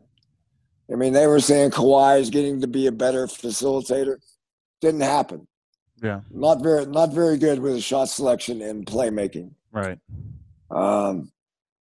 [0.92, 4.16] I mean, they were saying Kawhi is getting to be a better facilitator.
[4.82, 5.46] Didn't happen.
[6.02, 6.20] Yeah.
[6.30, 9.52] Not very not very good with his shot selection and playmaking.
[9.72, 9.98] Right.
[10.70, 11.30] Um,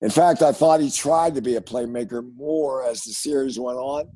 [0.03, 3.78] in fact, I thought he tried to be a playmaker more as the series went
[3.78, 4.11] on,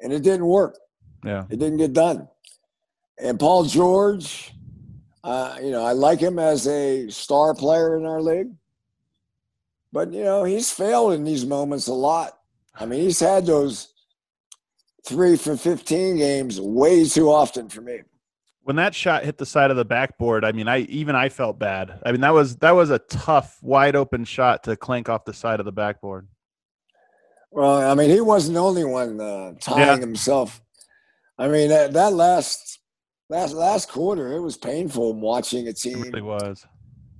[0.00, 0.78] and it didn't work.
[1.24, 1.44] Yeah.
[1.48, 2.28] It didn't get done.
[3.18, 4.52] And Paul George,
[5.24, 8.50] uh, you know, I like him as a star player in our league,
[9.92, 12.38] but you know, he's failed in these moments a lot.
[12.78, 13.92] I mean, he's had those
[15.06, 18.00] three for 15 games way too often for me.
[18.64, 21.58] When that shot hit the side of the backboard, I mean, I even I felt
[21.58, 22.00] bad.
[22.06, 25.32] I mean, that was that was a tough, wide open shot to clank off the
[25.32, 26.28] side of the backboard.
[27.50, 29.96] Well, I mean, he wasn't the only one uh, tying Yeah.
[29.98, 30.62] himself.
[31.36, 32.71] I mean, that, that last
[33.32, 36.66] last last quarter, it was painful watching a It team, really was.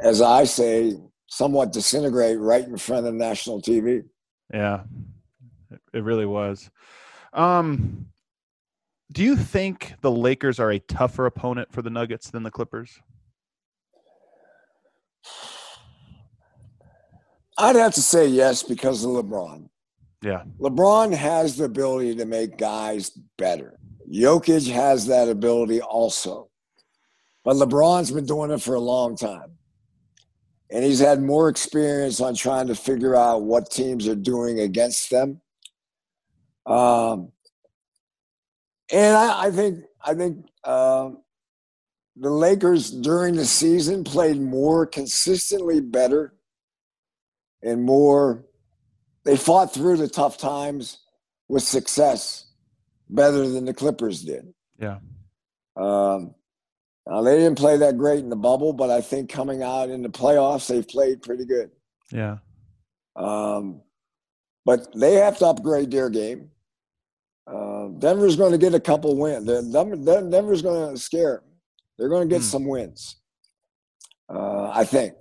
[0.00, 0.94] as I say,
[1.26, 4.04] somewhat disintegrate right in front of national TV.
[4.52, 4.82] Yeah,
[5.70, 6.70] it, it really was.
[7.32, 8.06] Um,
[9.10, 13.00] do you think the Lakers are a tougher opponent for the Nuggets than the Clippers?
[17.56, 19.68] I'd have to say yes because of LeBron.
[20.22, 23.78] Yeah, LeBron has the ability to make guys better.
[24.10, 26.48] Jokic has that ability also.
[27.44, 29.58] But LeBron's been doing it for a long time.
[30.70, 35.10] And he's had more experience on trying to figure out what teams are doing against
[35.10, 35.40] them.
[36.64, 37.32] Um,
[38.92, 41.18] and I, I think I think um
[42.16, 46.34] the Lakers during the season played more consistently better
[47.62, 48.44] and more
[49.24, 50.98] they fought through the tough times
[51.48, 52.51] with success
[53.14, 54.52] better than the Clippers did.
[54.78, 54.98] yeah,
[55.76, 56.34] Um,
[57.06, 60.02] now they didn't play that great in the bubble, but I think coming out in
[60.02, 61.70] the playoffs, they've played pretty good.
[62.10, 62.38] yeah,
[63.16, 63.82] Um,
[64.64, 66.50] but they have to upgrade their game.
[67.46, 69.46] Uh, Denver's going to get a couple wins.
[69.46, 71.50] Denver, Denver's going to scare them.
[71.98, 72.48] They're going to get Hmm.
[72.48, 73.16] some wins.
[74.28, 75.14] Uh, I think.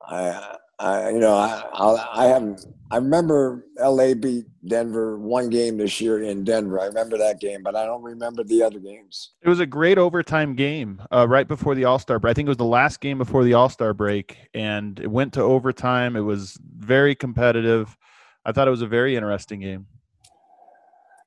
[0.00, 2.66] I, I, you know, I, I, I haven't.
[2.90, 6.80] I remember LA beat Denver one game this year in Denver.
[6.80, 9.30] I remember that game, but I don't remember the other games.
[9.40, 12.32] it was a great overtime game uh, right before the All Star break.
[12.32, 15.32] I think it was the last game before the All Star break, and it went
[15.34, 16.16] to overtime.
[16.16, 17.96] It was very competitive.
[18.44, 19.86] I thought it was a very interesting game.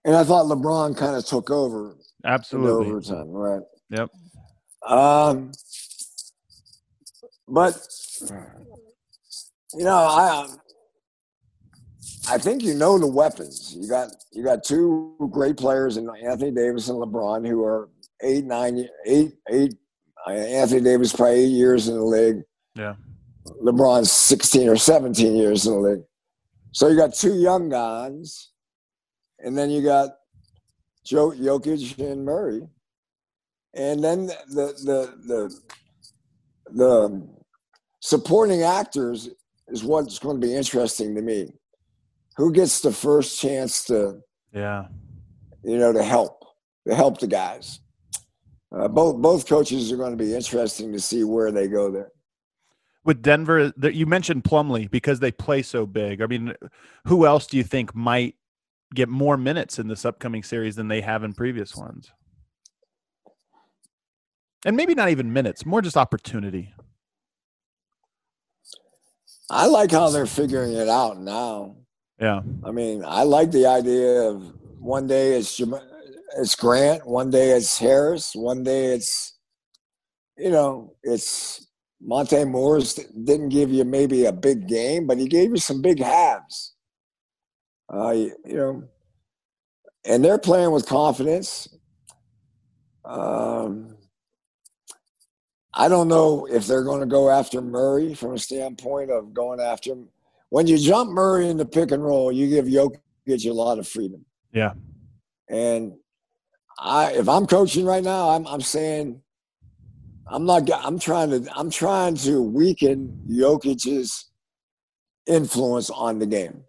[0.03, 2.87] And I thought LeBron kind of took over in Absolutely.
[2.87, 3.63] overtime, right?
[3.89, 4.09] Yep.
[4.87, 5.51] Um,
[7.47, 7.73] but
[9.77, 10.47] you know, I
[12.29, 13.75] I think you know the weapons.
[13.75, 17.89] You got you got two great players in Anthony Davis and LeBron who are
[18.21, 19.75] eight, nine, eight, eight.
[20.27, 22.41] uh, Anthony Davis probably eight years in the league.
[22.75, 22.95] Yeah.
[23.63, 26.03] LeBron's sixteen or seventeen years in the league.
[26.71, 28.49] So you got two young guys,
[29.39, 30.09] and then you got
[31.05, 32.67] Joe Jokic and Murray,
[33.75, 35.59] and then the the the
[36.73, 37.27] the
[38.01, 39.29] supporting actors
[39.67, 41.51] is what's going to be interesting to me.
[42.37, 44.21] Who gets the first chance to
[44.53, 44.87] Yeah.
[45.63, 46.43] you know to help
[46.87, 47.79] to help the guys?
[48.75, 52.11] Uh, both both coaches are going to be interesting to see where they go there.
[53.05, 56.21] with Denver, that you mentioned Plumlee because they play so big.
[56.21, 56.53] I mean,
[57.05, 58.35] who else do you think might
[58.93, 62.11] get more minutes in this upcoming series than they have in previous ones?
[64.65, 66.73] And maybe not even minutes, more just opportunity.
[69.49, 71.75] I like how they're figuring it out now.
[72.19, 72.41] Yeah.
[72.63, 75.61] I mean, I like the idea of one day it's
[76.37, 79.37] it's Grant, one day it's Harris, one day it's
[80.37, 81.67] you know it's
[82.01, 85.99] Monte Morris didn't give you maybe a big game, but he gave you some big
[85.99, 86.75] halves.
[87.93, 88.83] Uh, you, you know,
[90.05, 91.67] and they're playing with confidence.
[93.03, 93.94] Um,
[95.75, 99.59] I don't know if they're going to go after Murray from a standpoint of going
[99.59, 100.07] after him.
[100.49, 103.87] When you jump Murray in the pick and roll, you give Jokic a lot of
[103.87, 104.25] freedom.
[104.53, 104.73] Yeah.
[105.49, 105.93] And
[106.79, 109.21] I, if I'm coaching right now, I'm, I'm saying,
[110.27, 110.69] I'm not.
[110.73, 111.47] I'm trying to.
[111.55, 114.31] I'm trying to weaken Jokic's
[115.27, 116.63] influence on the game.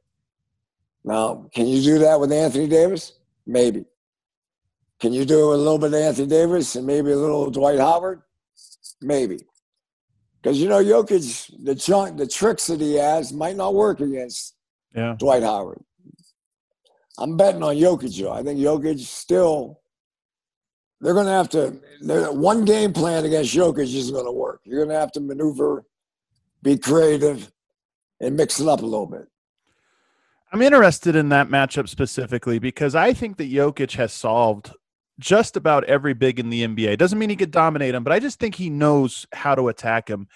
[1.04, 3.12] Now, can you do that with Anthony Davis?
[3.46, 3.84] Maybe.
[5.00, 7.50] Can you do it with a little bit of Anthony Davis and maybe a little
[7.50, 8.22] Dwight Howard?
[9.01, 9.38] Maybe.
[10.42, 14.55] Because you know Jokic, the chunk, the tricks that he has might not work against
[14.94, 15.16] Yeah.
[15.18, 15.82] Dwight Howard.
[17.18, 18.20] I'm betting on Jokic.
[18.20, 18.32] Though.
[18.32, 19.80] I think Jokic still.
[21.01, 21.78] They're going to have to.
[22.32, 24.61] One game plan against Jokic isn't going to work.
[24.64, 25.84] You're going to have to maneuver,
[26.62, 27.53] be creative,
[28.20, 29.26] and mix it up a little bit.
[30.53, 34.72] I'm interested in that matchup specifically because I think that Jokic has solved
[35.18, 36.98] just about every big in the NBA.
[36.98, 40.08] Doesn't mean he could dominate him, but I just think he knows how to attack
[40.08, 40.28] him.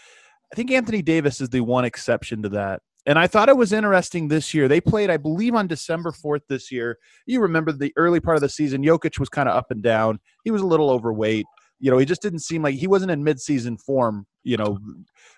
[0.52, 2.80] I think Anthony Davis is the one exception to that.
[3.06, 4.68] And I thought it was interesting this year.
[4.68, 6.98] They played, I believe, on December 4th this year.
[7.26, 10.20] You remember the early part of the season, Jokic was kind of up and down.
[10.44, 11.46] He was a little overweight.
[11.78, 14.78] You know, he just didn't seem like he wasn't in midseason form, you know,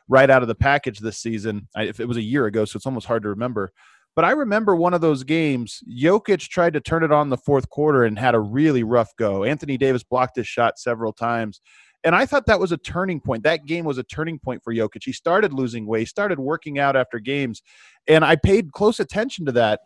[0.09, 1.69] right out of the package this season.
[1.77, 3.73] I, if it was a year ago, so it's almost hard to remember.
[4.15, 7.71] But I remember one of those games, Jokic tried to turn it on the fourth
[7.71, 9.45] quarter and had a really rough go.
[9.45, 11.61] Anthony Davis blocked his shot several times.
[12.05, 13.45] And I thought that was a turning point.
[13.45, 15.05] That game was a turning point for Jokic.
[15.05, 17.63] He started losing weight, started working out after games.
[18.09, 19.81] And I paid close attention to that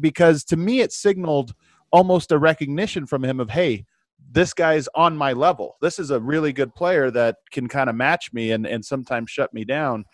[0.00, 1.54] because to me it signaled
[1.92, 3.84] almost a recognition from him of, hey,
[4.30, 5.76] this guy's on my level.
[5.80, 9.30] This is a really good player that can kind of match me and, and sometimes
[9.30, 10.04] shut me down.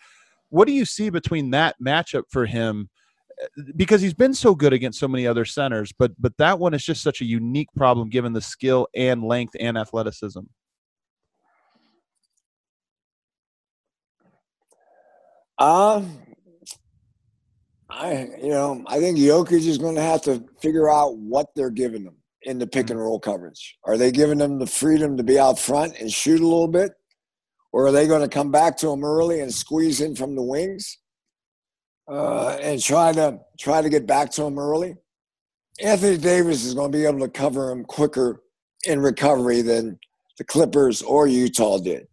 [0.49, 2.89] What do you see between that matchup for him?
[3.75, 6.83] Because he's been so good against so many other centers, but but that one is
[6.83, 10.41] just such a unique problem given the skill and length and athleticism.
[15.57, 16.19] Um,
[17.89, 21.69] I you know I think Jokic is going to have to figure out what they're
[21.69, 23.77] giving them in the pick and roll coverage.
[23.83, 26.91] Are they giving them the freedom to be out front and shoot a little bit,
[27.73, 30.43] or are they going to come back to him early and squeeze in from the
[30.43, 30.99] wings
[32.07, 34.95] uh, and try to try to get back to him early?
[35.81, 38.41] Anthony Davis is going to be able to cover him quicker
[38.85, 39.99] in recovery than
[40.37, 42.07] the Clippers or Utah did.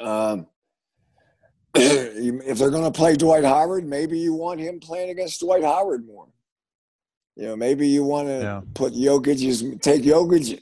[0.00, 0.46] Um,
[1.74, 6.06] if they're going to play Dwight Howard, maybe you want him playing against Dwight Howard
[6.06, 6.28] more.
[7.36, 8.60] You know, maybe you want to Yeah.
[8.74, 10.60] put Jokic, take Jokic.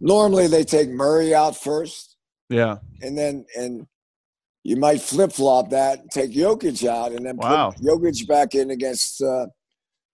[0.00, 2.16] Normally, they take Murray out first,
[2.50, 2.78] Yeah.
[3.02, 3.86] and then and
[4.64, 7.70] you might flip flop that, take Jokic out, and then Wow.
[7.70, 9.46] put Jokic back in against uh,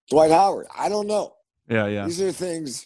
[0.09, 0.67] Dwight Howard.
[0.77, 1.33] I don't know.
[1.69, 1.87] Yeah.
[1.87, 2.05] Yeah.
[2.05, 2.85] These are things.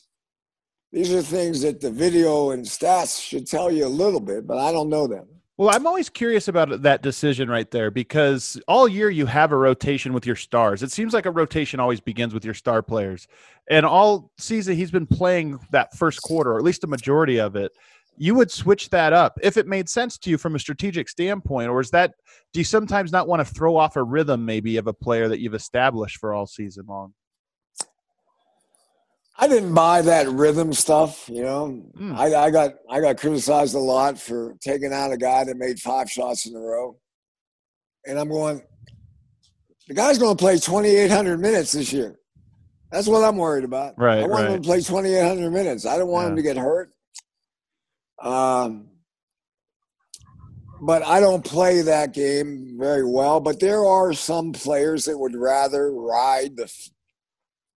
[0.91, 4.57] These are things that the video and stats should tell you a little bit, but
[4.59, 5.27] I don't know them.
[5.57, 9.57] Well, I'm always curious about that decision right there because all year you have a
[9.57, 10.83] rotation with your stars.
[10.83, 13.27] It seems like a rotation always begins with your star players.
[13.69, 17.55] And all season he's been playing that first quarter, or at least a majority of
[17.55, 17.71] it.
[18.17, 21.69] You would switch that up if it made sense to you from a strategic standpoint,
[21.69, 22.13] or is that
[22.53, 25.39] do you sometimes not want to throw off a rhythm maybe of a player that
[25.39, 27.13] you've established for all season long?
[29.37, 31.29] I didn't buy that rhythm stuff.
[31.29, 32.15] You know, Mm.
[32.15, 35.79] I, I got I got criticized a lot for taking out a guy that made
[35.79, 36.97] five shots in a row,
[38.05, 38.61] and I'm going.
[39.87, 42.17] The guy's going to play 2,800 minutes this year.
[42.91, 43.93] That's what I'm worried about.
[43.97, 45.85] Right, I want him to play 2,800 minutes.
[45.85, 46.89] I don't want him to get hurt.
[48.21, 48.89] Um,
[50.81, 53.39] but I don't play that game very well.
[53.39, 56.71] But there are some players that would rather ride the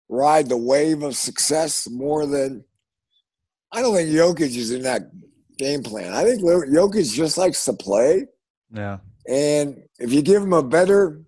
[0.09, 2.65] ride the wave of success more than.
[3.73, 5.03] I don't think Jokic is in that
[5.59, 6.15] game plan.
[6.15, 8.27] I think Jokic just likes to play,
[8.73, 8.99] Yeah.
[9.29, 11.21] and if you give him a better,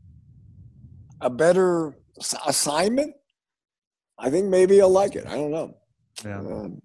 [1.20, 1.94] a better
[2.46, 3.14] assignment,
[4.18, 5.26] I think maybe he'll like it.
[5.26, 5.74] I don't know.
[6.24, 6.38] Yeah.
[6.38, 6.80] Um,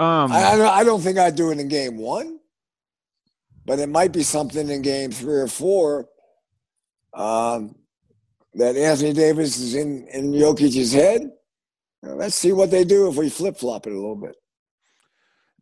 [0.00, 2.38] Um, I, I don't- think I'd do it in game one,
[3.66, 6.06] but it might be something in game three or four
[7.12, 7.74] um,
[8.54, 11.30] that Anthony Davis is in, in Jokic's head.
[12.02, 14.36] Now, let's see what they do if we flip flop it a little bit.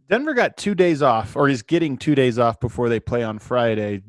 [0.09, 3.39] Denver got two days off, or is getting two days off before they play on
[3.41, 4.03] Friday.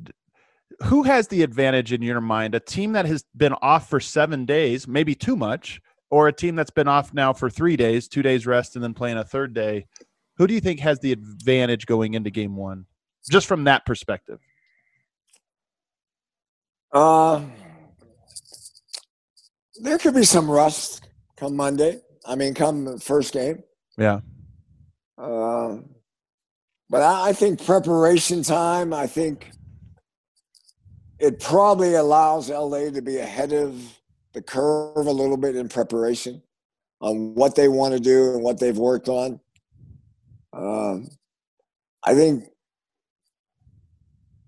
[0.84, 2.54] who has the advantage in your mind?
[2.56, 6.56] A team that has been off for seven days, maybe too much, or a team
[6.56, 9.54] that's been off now for three days, two days rest, and then playing a third
[9.54, 9.88] day?
[10.40, 12.86] Who do you think has the advantage going into game one,
[13.30, 14.40] just from that perspective?
[16.94, 17.44] Uh,
[19.82, 22.00] there could be some rust come Monday.
[22.26, 23.64] I mean, come first game.
[23.98, 24.22] Yeah.
[25.18, 25.80] Uh,
[26.90, 28.94] but I, I think preparation time.
[28.94, 29.52] I think
[31.20, 33.82] it probably allows LA to be ahead of
[34.32, 36.42] the curve a little bit in preparation
[37.02, 39.42] on what they want to do and what they've worked on.
[40.54, 41.10] Um,
[42.04, 42.46] I think,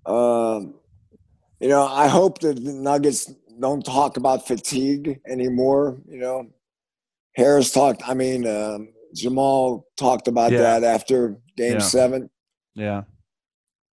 [0.06, 0.76] um,
[1.60, 6.02] you know, I hope that the Nuggets don't talk about fatigue anymore.
[6.08, 6.47] You know,
[7.36, 8.02] Harris talked.
[8.08, 10.80] I mean, um, Jamal talked about Yeah.
[10.80, 11.80] that after Game Yeah.
[11.80, 12.30] Seven.
[12.74, 13.04] Yeah.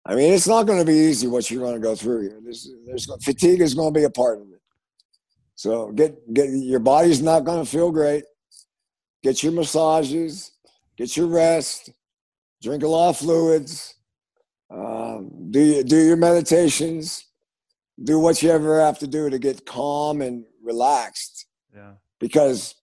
[0.05, 2.39] I mean, it's not going to be easy what you're going to go through here.
[2.43, 4.61] There's, there's fatigue is going to be a part of it.
[5.55, 8.25] So get get your body's not going to feel great.
[9.23, 10.51] Get your massages,
[10.97, 11.89] get your rest,
[12.61, 13.95] drink a lot of fluids,
[14.69, 17.25] um, do do your meditations,
[18.03, 21.45] do what you ever have to do to get calm and relaxed.
[21.73, 21.93] Yeah.
[22.19, 22.75] Because,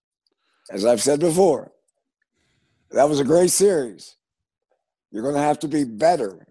[0.70, 1.72] as I've said before,
[2.90, 4.16] that was a great series.
[5.10, 6.46] You're going to have to be better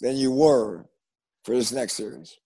[0.00, 0.86] than you were
[1.44, 2.36] for this next series.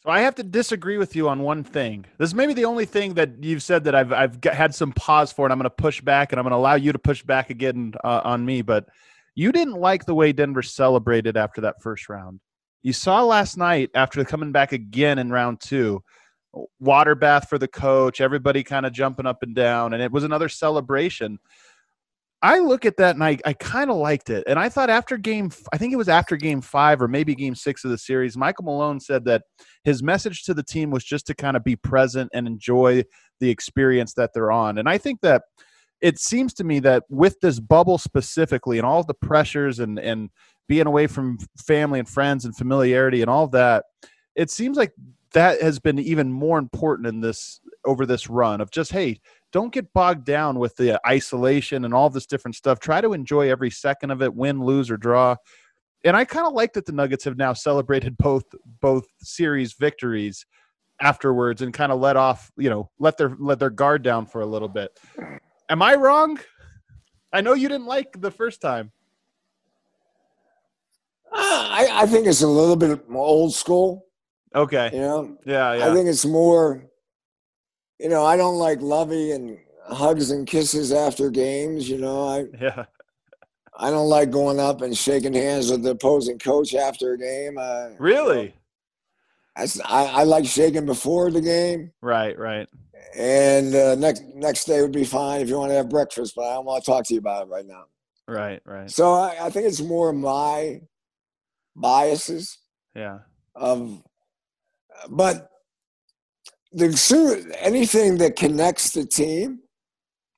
[0.00, 2.06] So I have to disagree with you on one thing.
[2.18, 4.92] This is maybe the only thing that you've said that I've I've got, had some
[4.92, 6.98] pause for, and I'm going to push back, and I'm going to allow you to
[7.00, 8.62] push back again uh, on me.
[8.62, 8.88] But
[9.34, 12.38] you didn't like the way Denver celebrated after that first round.
[12.82, 16.04] You saw last night after coming back again in round two,
[16.78, 20.22] water bath for the coach, everybody kind of jumping up and down, and it was
[20.22, 21.40] another celebration.
[22.40, 24.44] I look at that and I, I kind of liked it.
[24.46, 27.56] And I thought after game, I think it was after game five or maybe game
[27.56, 29.42] six of the series, Michael Malone said that
[29.82, 33.02] his message to the team was just to kind of be present and enjoy
[33.40, 34.78] the experience that they're on.
[34.78, 35.42] And I think that
[36.00, 40.30] it seems to me that with this bubble specifically and all the pressures and, and
[40.68, 43.84] being away from family and friends and familiarity and all that,
[44.36, 44.92] it seems like
[45.32, 49.20] that has been even more important in this over this run of just, hey,
[49.52, 52.80] don't get bogged down with the isolation and all this different stuff.
[52.80, 55.36] Try to enjoy every second of it, win, lose, or draw.
[56.04, 58.44] And I kind of like that the Nuggets have now celebrated both
[58.80, 60.46] both series victories
[61.00, 64.40] afterwards and kind of let off, you know, let their let their guard down for
[64.40, 64.98] a little bit.
[65.68, 66.38] Am I wrong?
[67.32, 68.92] I know you didn't like the first time.
[71.30, 74.06] Uh, I, I think it's a little bit more old school.
[74.54, 74.90] Okay.
[74.92, 76.86] You know, Yeah, I think it's more.
[77.98, 81.88] You know, I don't like lovey and hugs and kisses after games.
[81.88, 82.84] You know, I Yeah.
[83.80, 87.58] I don't like going up and shaking hands with the opposing coach after a game.
[87.58, 88.54] Uh, Really?
[89.84, 92.68] I like shaking before the game, Right, right.
[93.16, 96.34] and uh, next next day would be fine if you want to have breakfast.
[96.36, 97.84] But I don't want to talk to you about it right now.
[98.28, 98.88] Right, right.
[98.90, 100.80] So I, I think it's more my
[101.74, 102.58] biases
[102.94, 103.20] Yeah.
[103.54, 104.02] of,
[105.08, 105.50] but
[106.72, 109.60] the anything that connects the team,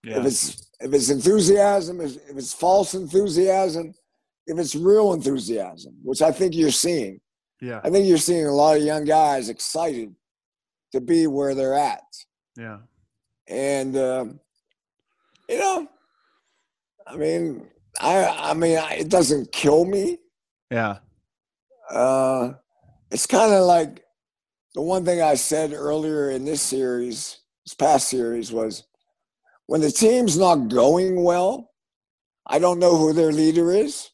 [0.05, 0.19] Yeah.
[0.21, 3.93] if it's if it's enthusiasm, if, if it's false enthusiasm,
[4.47, 7.21] if it's real enthusiasm, which I think you're seeing.
[7.61, 7.81] Yeah.
[7.85, 10.15] I think you're seeing a lot of young guys excited
[10.93, 12.03] to be where they're at,
[12.57, 12.79] Yeah.
[13.47, 14.41] and um,
[15.49, 15.89] you know,
[17.07, 17.67] I mean,
[18.01, 20.19] I I mean, I, it doesn't kill me.
[20.71, 20.99] Yeah.
[21.91, 22.53] Uh,
[23.11, 24.05] it's kind of like
[24.81, 28.85] the one thing I said earlier in this series, this past series, was
[29.67, 31.69] when the team's not going well,
[32.47, 34.09] I don't know who their leader is.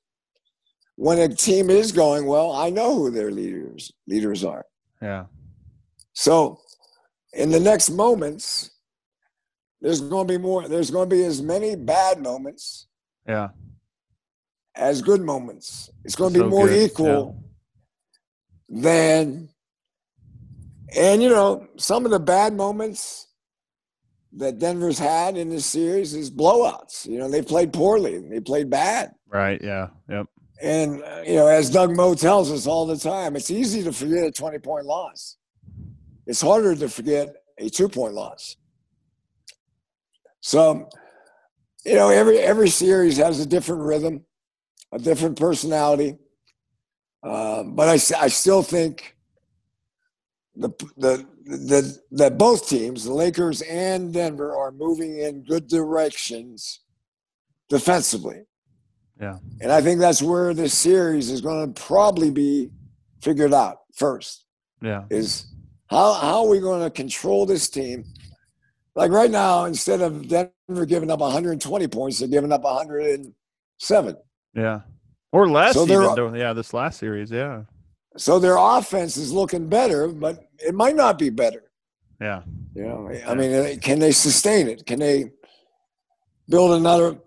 [0.96, 4.66] When a team is going well, I know who their leaders leaders are.
[5.00, 5.26] Yeah.
[6.14, 6.58] So,
[7.32, 8.72] in the next moments,
[9.80, 10.66] there's going to be more.
[10.66, 12.88] There's going to be as many bad moments
[13.28, 13.50] Yeah.
[14.74, 15.90] as good moments.
[16.04, 17.40] It's going to be more good, equal
[18.68, 19.50] than,
[20.96, 23.26] and you know, some of the bad moments
[24.36, 27.06] that Denver's had in this series is blowouts.
[27.06, 29.12] You know, they played poorly, they played bad.
[29.28, 29.60] Right.
[29.62, 29.88] Yeah.
[30.08, 30.26] Yep.
[30.62, 33.92] And, uh, you know, as Doug Moe tells us all the time, it's easy to
[33.92, 35.36] forget a 20 point loss.
[36.26, 38.56] It's harder to forget a two point loss.
[40.40, 40.88] So,
[41.84, 44.24] you know, every every series has a different rhythm,
[44.92, 46.18] a different personality.
[47.22, 49.15] Um, but I still think
[50.56, 56.80] the, the the that both teams, the Lakers and Denver, are moving in good directions
[57.68, 58.42] defensively.
[59.20, 59.38] Yeah.
[59.60, 62.70] And I think that's where this series is going to probably be
[63.22, 64.44] figured out first.
[64.82, 65.04] Yeah.
[65.10, 65.46] is
[65.88, 68.04] how how are we going to control this team?
[68.94, 74.16] Like right now, instead of Denver giving up 120 points, they're giving up 107.
[74.54, 74.80] Yeah.
[75.32, 76.34] Or less So even.
[76.34, 77.30] yeah, this last series.
[77.30, 77.62] Yeah.
[78.16, 81.64] So their offense is looking better, but it might not be better.
[82.20, 82.42] Yeah.
[82.74, 84.86] You know, I mean, uh, can they sustain it?
[84.86, 85.30] Can they
[86.48, 87.18] build another?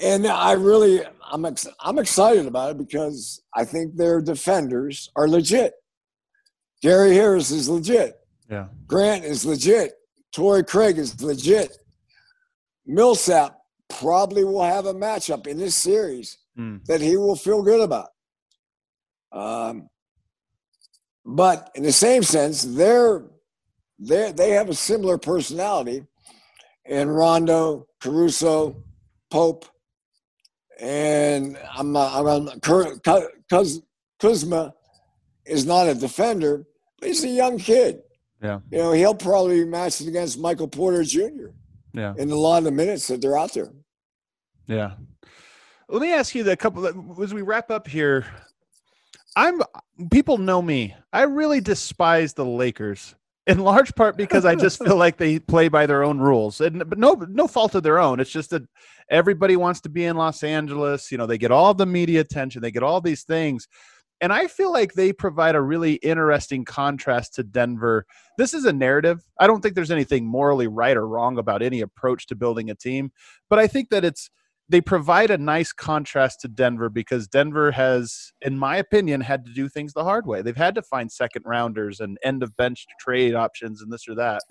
[0.00, 5.28] And I really, I'm ex- I'm excited about it because I think their defenders are
[5.28, 5.74] legit.
[6.82, 8.14] Gary Harris is legit.
[8.50, 8.66] Yeah.
[8.86, 9.92] Grant is legit.
[10.32, 11.76] Torrey Craig is legit.
[12.86, 13.56] Millsap
[13.88, 16.84] probably will have a matchup in this series Mm.
[16.86, 18.10] that he will feel good about.
[19.32, 19.88] Um,
[21.24, 23.22] but in the same sense, they're
[23.98, 26.04] they they have a similar personality,
[26.84, 28.82] and Rondo, Caruso,
[29.30, 29.64] Pope,
[30.80, 33.82] and I'm I'm not, Cur- Cu- Kuz,
[34.20, 34.74] Kuzma
[35.46, 36.66] is not a defender,
[36.98, 38.00] but he's a young kid.
[38.42, 38.60] Yeah.
[38.70, 41.48] You know, he'll probably be matched against Michael Porter Jr.
[41.94, 42.14] Yeah.
[42.18, 43.72] in a lot of the minutes that they're out there.
[44.66, 44.94] Yeah.
[45.88, 46.86] Let me ask you the couple
[47.22, 48.26] as we wrap up here.
[49.36, 49.60] I'm
[50.10, 50.94] people know me.
[51.12, 53.14] I really despise the Lakers
[53.46, 56.60] in large part because I just feel like they play by their own rules.
[56.60, 58.20] And but no no fault of their own.
[58.20, 58.62] It's just that
[59.10, 62.62] everybody wants to be in Los Angeles, you know, they get all the media attention,
[62.62, 63.68] they get all these things.
[64.20, 68.06] And I feel like they provide a really interesting contrast to Denver.
[68.38, 69.20] This is a narrative.
[69.38, 72.74] I don't think there's anything morally right or wrong about any approach to building a
[72.74, 73.10] team,
[73.50, 74.30] but I think that it's
[74.68, 79.52] they provide a nice contrast to Denver because Denver has, in my opinion, had to
[79.52, 80.40] do things the hard way.
[80.40, 84.14] They've had to find second rounders and end of bench trade options and this or
[84.14, 84.42] that.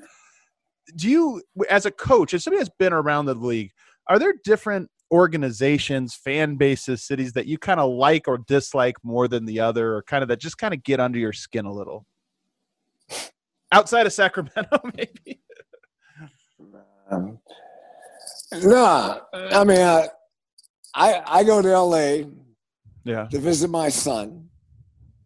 [0.96, 3.72] Do you, as a coach, as somebody that's been around the league,
[4.08, 9.28] are there different organizations, fan bases, cities that you kind of like or dislike more
[9.28, 11.72] than the other, or kind of that just kind of get under your skin a
[11.72, 12.06] little?
[13.72, 15.42] Outside of Sacramento, maybe.
[17.10, 17.40] Um,
[18.64, 20.08] no, I mean, I,
[20.94, 22.28] I I go to L.A.
[23.06, 23.26] Yeah.
[23.32, 24.48] to visit my son,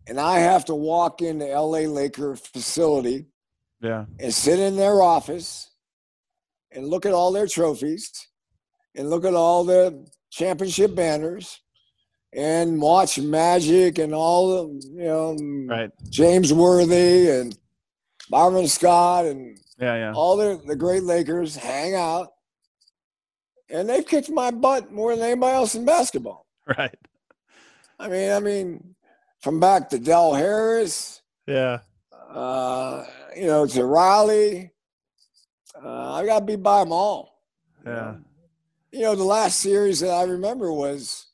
[0.08, 1.86] and I have to walk in the L.A.
[1.88, 3.28] Laker facility
[3.82, 4.06] Yeah.
[4.20, 5.70] and sit in their office
[6.72, 8.12] and look at all their trophies
[8.96, 11.62] and look at all the championship banners
[12.34, 15.92] and watch Magic and all the you know Right.
[16.10, 17.58] James Worthy and
[18.32, 19.96] Marvin Scott and Yeah.
[19.96, 20.14] Yeah.
[20.14, 22.30] all the, the great Lakers hang out,
[23.70, 26.46] and they've kicked my butt more than anybody else in basketball.
[26.78, 26.96] Right.
[27.98, 28.96] I mean, I mean,
[29.40, 31.80] from back to Del Harris, Yeah.
[32.30, 33.06] uh,
[33.38, 34.72] you know, to Riley,
[35.82, 37.42] uh, I got beat by them all.
[37.86, 38.16] Yeah.
[38.92, 41.28] You know, the last series that I remember was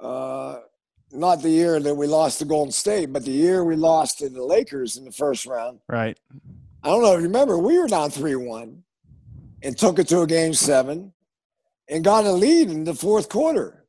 [0.00, 0.58] uh,
[1.10, 4.28] not the year that we lost to Golden State, but the year we lost to
[4.28, 5.78] the Lakers in the first round.
[5.88, 6.18] Right.
[6.82, 8.82] I don't know if you remember, we were down 3 1
[9.62, 11.12] and took it to a game seven
[11.88, 13.84] and got a lead in the fourth quarter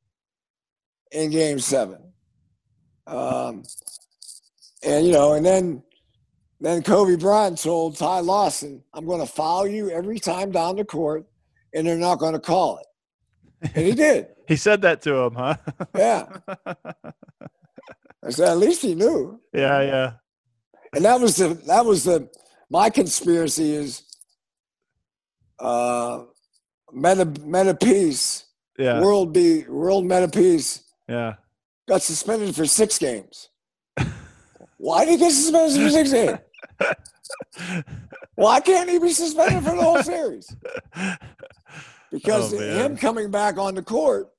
[1.11, 1.99] in game seven.
[3.07, 3.63] Um,
[4.83, 5.83] and, you know, and then
[6.59, 10.85] then Kobe Bryant told Ty Lawson, I'm going to foul you every time down the
[10.85, 11.25] court
[11.73, 13.71] and they're not going to call it.
[13.75, 14.27] And he did.
[14.45, 15.55] He said that to him, huh?
[15.95, 16.25] Yeah.
[16.65, 19.39] I said, at least he knew.
[19.53, 19.81] yeah.
[19.81, 20.11] Yeah.
[20.93, 22.29] and that was the that was the
[22.69, 24.03] my conspiracy is
[25.59, 26.23] uh
[26.91, 28.45] Metta Metta peace.
[28.77, 29.01] Yeah.
[29.01, 30.83] world be world Metta peace.
[31.07, 31.35] Yeah.
[31.87, 33.49] got suspended for six games.
[34.77, 36.39] Why did he get suspended for six games?
[38.35, 40.53] Why can't he be suspended for the whole series?
[42.11, 44.29] Because Oh, him coming back on the court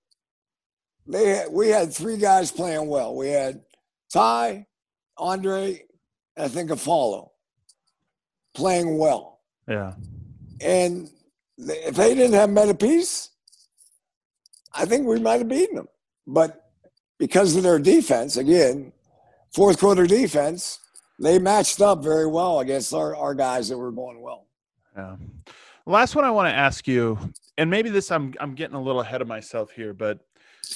[1.07, 3.15] they had, we had three guys playing well.
[3.15, 3.61] We had
[4.13, 4.67] ty
[5.19, 5.83] andre
[6.37, 7.29] and i think Afflalo
[8.55, 9.41] playing well.
[9.69, 9.95] Yeah.
[10.61, 11.11] And
[11.59, 13.31] if they didn't have Metta peace
[14.75, 15.89] i think we might have beaten them
[16.27, 16.71] but
[17.19, 18.93] because of their defense again
[19.53, 20.81] fourth quarter defense
[21.21, 24.47] they matched up very well against our, our guys that were going well
[24.97, 25.17] Yeah.
[25.87, 27.19] Last one I want to ask you,
[27.59, 30.19] and maybe this I'm I'm getting a little ahead of myself here, but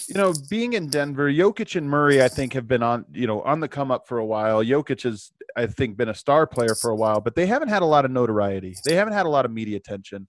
[0.09, 3.43] you know, being in Denver, Jokic and Murray, I think, have been on, you know,
[3.43, 4.63] on the come up for a while.
[4.65, 7.83] Jokic has, I think, been a star player for a while, but they haven't had
[7.83, 8.75] a lot of notoriety.
[8.85, 10.29] They haven't had a lot of media attention.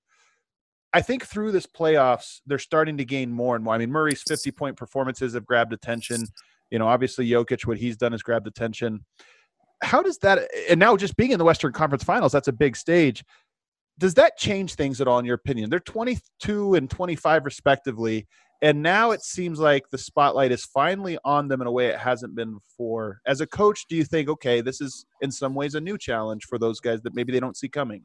[0.94, 3.76] I think through this playoffs, they're starting to gain more and more.
[3.76, 6.24] I mean, Murray's 50 point performances have grabbed attention.
[6.72, 9.06] You know, obviously Jokic, what he's done has grabbed attention.
[9.82, 12.76] How does that, and now just being in the Western Conference Finals, that's a big
[12.76, 13.24] stage
[14.00, 18.28] does that change things at all in your opinion they're 22 and 25 respectively
[18.62, 21.98] And now it seems like the spotlight is finally on them in a way it
[21.98, 23.22] hasn't been before.
[23.26, 26.46] As a coach, do you think, okay, this is in some ways a new challenge
[26.46, 28.04] for those guys that maybe they don't see coming?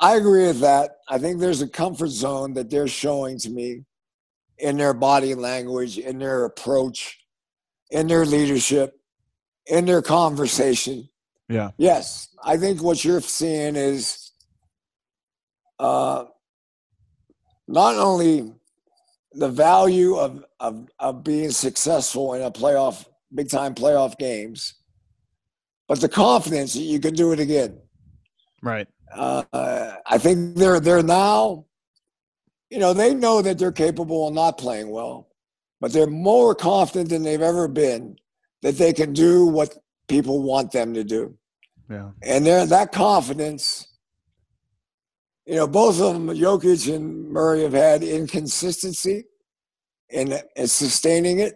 [0.00, 0.96] I agree with that.
[1.08, 3.84] I think there's a comfort zone that they're showing to me
[4.58, 7.20] in their body language, in their approach,
[7.90, 8.98] in their leadership,
[9.66, 11.08] in their conversation.
[11.48, 11.70] Yeah.
[11.76, 14.32] Yes, I think what you're seeing is
[15.78, 16.24] uh,
[17.66, 18.52] not only
[19.32, 24.74] the value of, of of being successful in a playoff, big time playoff games,
[25.88, 27.78] but the confidence that you can do it again.
[28.62, 28.88] Right.
[29.14, 29.42] Uh,
[30.06, 31.66] I think they're they're now,
[32.70, 35.28] you know, they know that they're capable of not playing well,
[35.80, 38.16] but they're more confident than they've ever been
[38.62, 39.76] that they can do what
[40.08, 41.36] people want them to do.
[41.90, 42.10] Yeah.
[42.22, 43.86] And they're that confidence,
[45.46, 49.24] you know, both of them, Jokic and Murray, have had inconsistency
[50.08, 51.54] in, in sustaining it.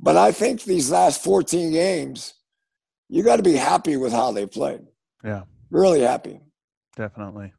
[0.00, 2.34] But I think these last 14 games,
[3.08, 4.82] you got to be happy with how they played.
[5.22, 5.42] Yeah.
[5.70, 6.40] Really happy.
[6.96, 7.52] Definitely.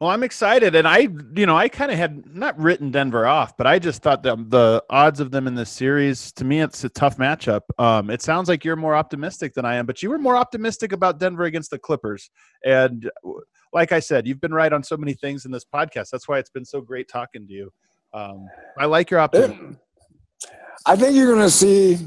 [0.00, 3.54] Well, I'm excited, and I, you know, I kind of had not written Denver off,
[3.58, 6.84] but I just thought that the odds of them in this series, to me, it's
[6.84, 7.60] a tough matchup.
[7.78, 10.92] Um, it sounds like you're more optimistic than I am, but you were more optimistic
[10.92, 12.30] about Denver against the Clippers,
[12.64, 13.10] and
[13.72, 16.10] like I said, you've been right on so many things in this podcast.
[16.10, 17.72] That's why it's been so great talking to you.
[18.12, 18.48] Um,
[18.78, 19.78] I like your optimism.
[20.86, 21.98] I think you're going to see.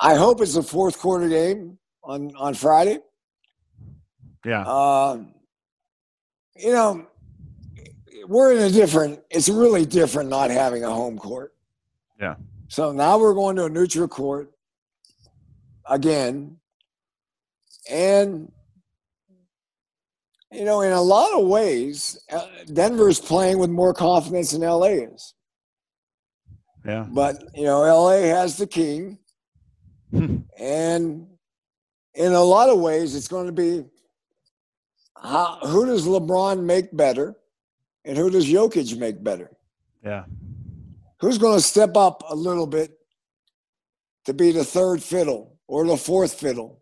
[0.00, 2.98] I hope it's a fourth quarter game on on Friday.
[4.44, 4.62] Yeah.
[4.62, 5.18] Uh,
[6.56, 7.06] you know,
[8.26, 9.20] we're in a different.
[9.30, 11.52] It's really different not having a home court.
[12.18, 12.36] Yeah.
[12.68, 14.50] So now we're going to a neutral court
[15.86, 16.56] again,
[17.90, 18.50] and
[20.52, 25.04] you know, in a lot of ways, uh, Denver's playing with more confidence than LA
[25.12, 25.34] is.
[26.84, 27.06] Yeah.
[27.08, 29.18] But you know, LA has the king,
[30.12, 31.26] and
[32.14, 33.84] in a lot of ways, it's going to be
[35.22, 37.36] how, who does LeBron make better,
[38.04, 39.50] and who does Jokic make better?
[40.02, 40.24] Yeah.
[41.20, 42.98] Who's going to step up a little bit
[44.24, 46.79] to be the third fiddle or the fourth fiddle?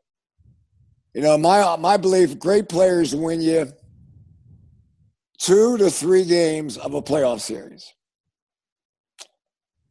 [1.15, 3.73] You know, my my belief: great players win you
[5.39, 7.93] two to three games of a playoff series.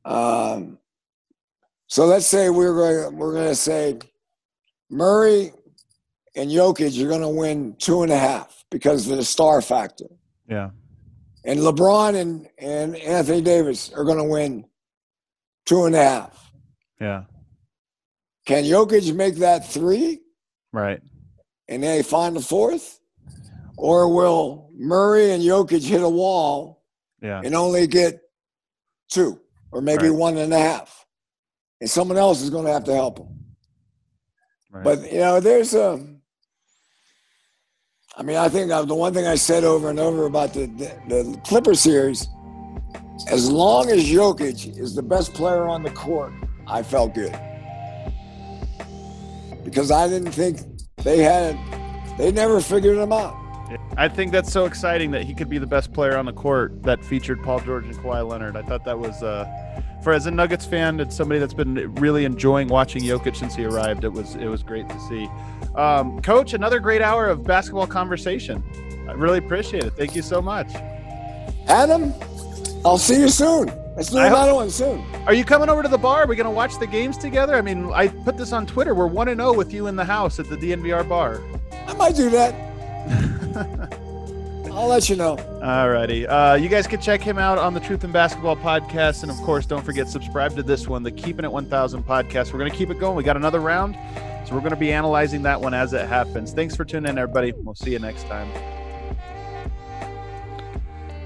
[0.05, 0.77] Um,
[1.87, 3.99] so let's say we're going we're going to say
[4.89, 5.51] Murray
[6.35, 10.05] and Jokic are going to win two and a half because of the star factor,
[10.47, 10.69] Yeah.
[11.43, 14.65] and LeBron and and Anthony Davis are going to win
[15.65, 16.51] two and a half.
[17.01, 17.23] Yeah.
[18.45, 20.21] Can Jokic make that three
[20.73, 21.01] Right.
[21.69, 22.99] and they find the fourth,
[23.77, 26.83] or will Murray and Jokic hit a wall
[27.21, 27.41] Yeah.
[27.43, 28.21] and only get
[29.09, 29.39] two
[29.71, 30.17] or maybe Right.
[30.17, 31.05] one and a half.
[31.81, 33.39] And someone else is going to have to help them.
[34.71, 34.83] Right.
[34.83, 36.03] But, you know, there's a,
[38.15, 40.65] I mean, I think uh, the one thing I said over and over about the,
[40.65, 42.27] the, the Clipper series,
[43.29, 46.33] as long as Jokic is the best player on the court,
[46.65, 47.37] I felt good.
[49.67, 50.61] Because I didn't think
[51.03, 51.57] they had,
[52.17, 53.35] they never figured him out.
[53.97, 56.83] I think that's so exciting that he could be the best player on the court
[56.83, 58.55] that featured Paul George and Kawhi Leonard.
[58.55, 59.45] I thought that was, uh,
[60.01, 63.65] for as a Nuggets fan and somebody that's been really enjoying watching Jokic since he
[63.65, 65.27] arrived, it was it was great to see.
[65.75, 68.63] Um, Coach, another great hour of basketball conversation.
[69.09, 69.97] I really appreciate it.
[69.97, 70.73] Thank you so much.
[71.67, 72.13] Adam,
[72.85, 73.69] I'll see you soon.
[73.97, 75.03] Let's do I hope- another one soon.
[75.25, 76.23] Are you coming over to the bar?
[76.23, 77.55] Are we going to watch the games together?
[77.55, 78.93] I mean, I put this on Twitter.
[78.93, 81.41] We're one and zero with you in the house at the DNVR bar.
[81.87, 82.53] I might do that.
[84.71, 85.37] I'll let you know.
[85.37, 86.27] Alrighty.
[86.29, 89.23] Uh, you guys can check him out on the Truth and Basketball podcast.
[89.23, 92.53] And of course, don't forget, subscribe to this one, the Keeping It 1000 podcast.
[92.53, 93.15] We're going to keep it going.
[93.15, 93.97] We got another round.
[94.47, 96.53] So we're going to be analyzing that one as it happens.
[96.53, 97.51] Thanks for tuning in, everybody.
[97.53, 98.47] We'll see you next time.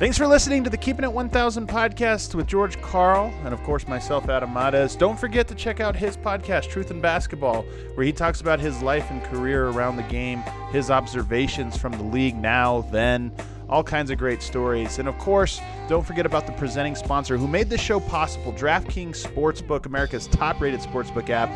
[0.02, 3.88] Thanks for listening to the Keeping It 1000 podcast with George Karl and, of course,
[3.88, 4.95] myself, Adam Mares.
[4.95, 7.62] Don't forget to check out his podcast, Truth and Basketball,
[7.93, 10.41] where he talks about his life and career around the game,
[10.72, 13.32] his observations from the league now, then,
[13.70, 14.97] all kinds of great stories.
[14.97, 19.24] And, of course, don't forget about the presenting sponsor who made this show possible DraftKings
[19.24, 21.49] Sportsbook, America's top rated sportsbook app.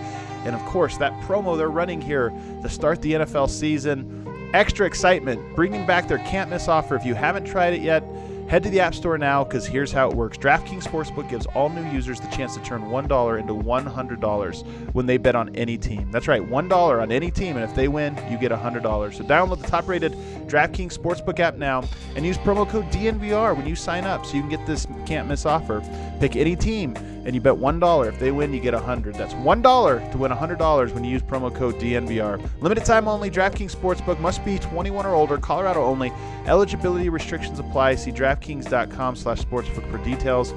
[0.46, 2.30] And, of course, that promo they're running here
[2.62, 4.22] to start the NFL season.
[4.54, 6.96] Extra excitement, bringing back their can't miss offer.
[6.96, 8.04] If you haven't tried it yet,
[8.48, 10.38] Head to the App Store now because here's how it works.
[10.38, 15.18] DraftKings Sportsbook gives all new users the chance to turn $1 into $100 when they
[15.18, 16.12] bet on any team.
[16.12, 19.16] That's right, $1 on any team, and if they win, you get $100.
[19.16, 20.12] So download the top rated
[20.48, 21.84] DraftKings Sportsbook app now
[22.16, 25.28] and use promo code DNVR when you sign up so you can get this can't
[25.28, 25.82] miss offer.
[26.20, 26.94] Pick any team
[27.26, 28.08] and you bet $1.
[28.08, 31.54] If they win, you get 100 That's $1 to win $100 when you use promo
[31.54, 32.42] code DNVR.
[32.62, 33.32] Limited time only.
[33.32, 35.38] DraftKings Sportsbook must be 21 or older.
[35.38, 36.12] Colorado only.
[36.46, 37.96] Eligibility restrictions apply.
[37.96, 40.54] See DraftKings.com slash sportsbook for details.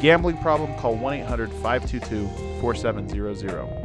[0.00, 0.76] Gambling problem?
[0.78, 3.81] Call 1-800-522-4700.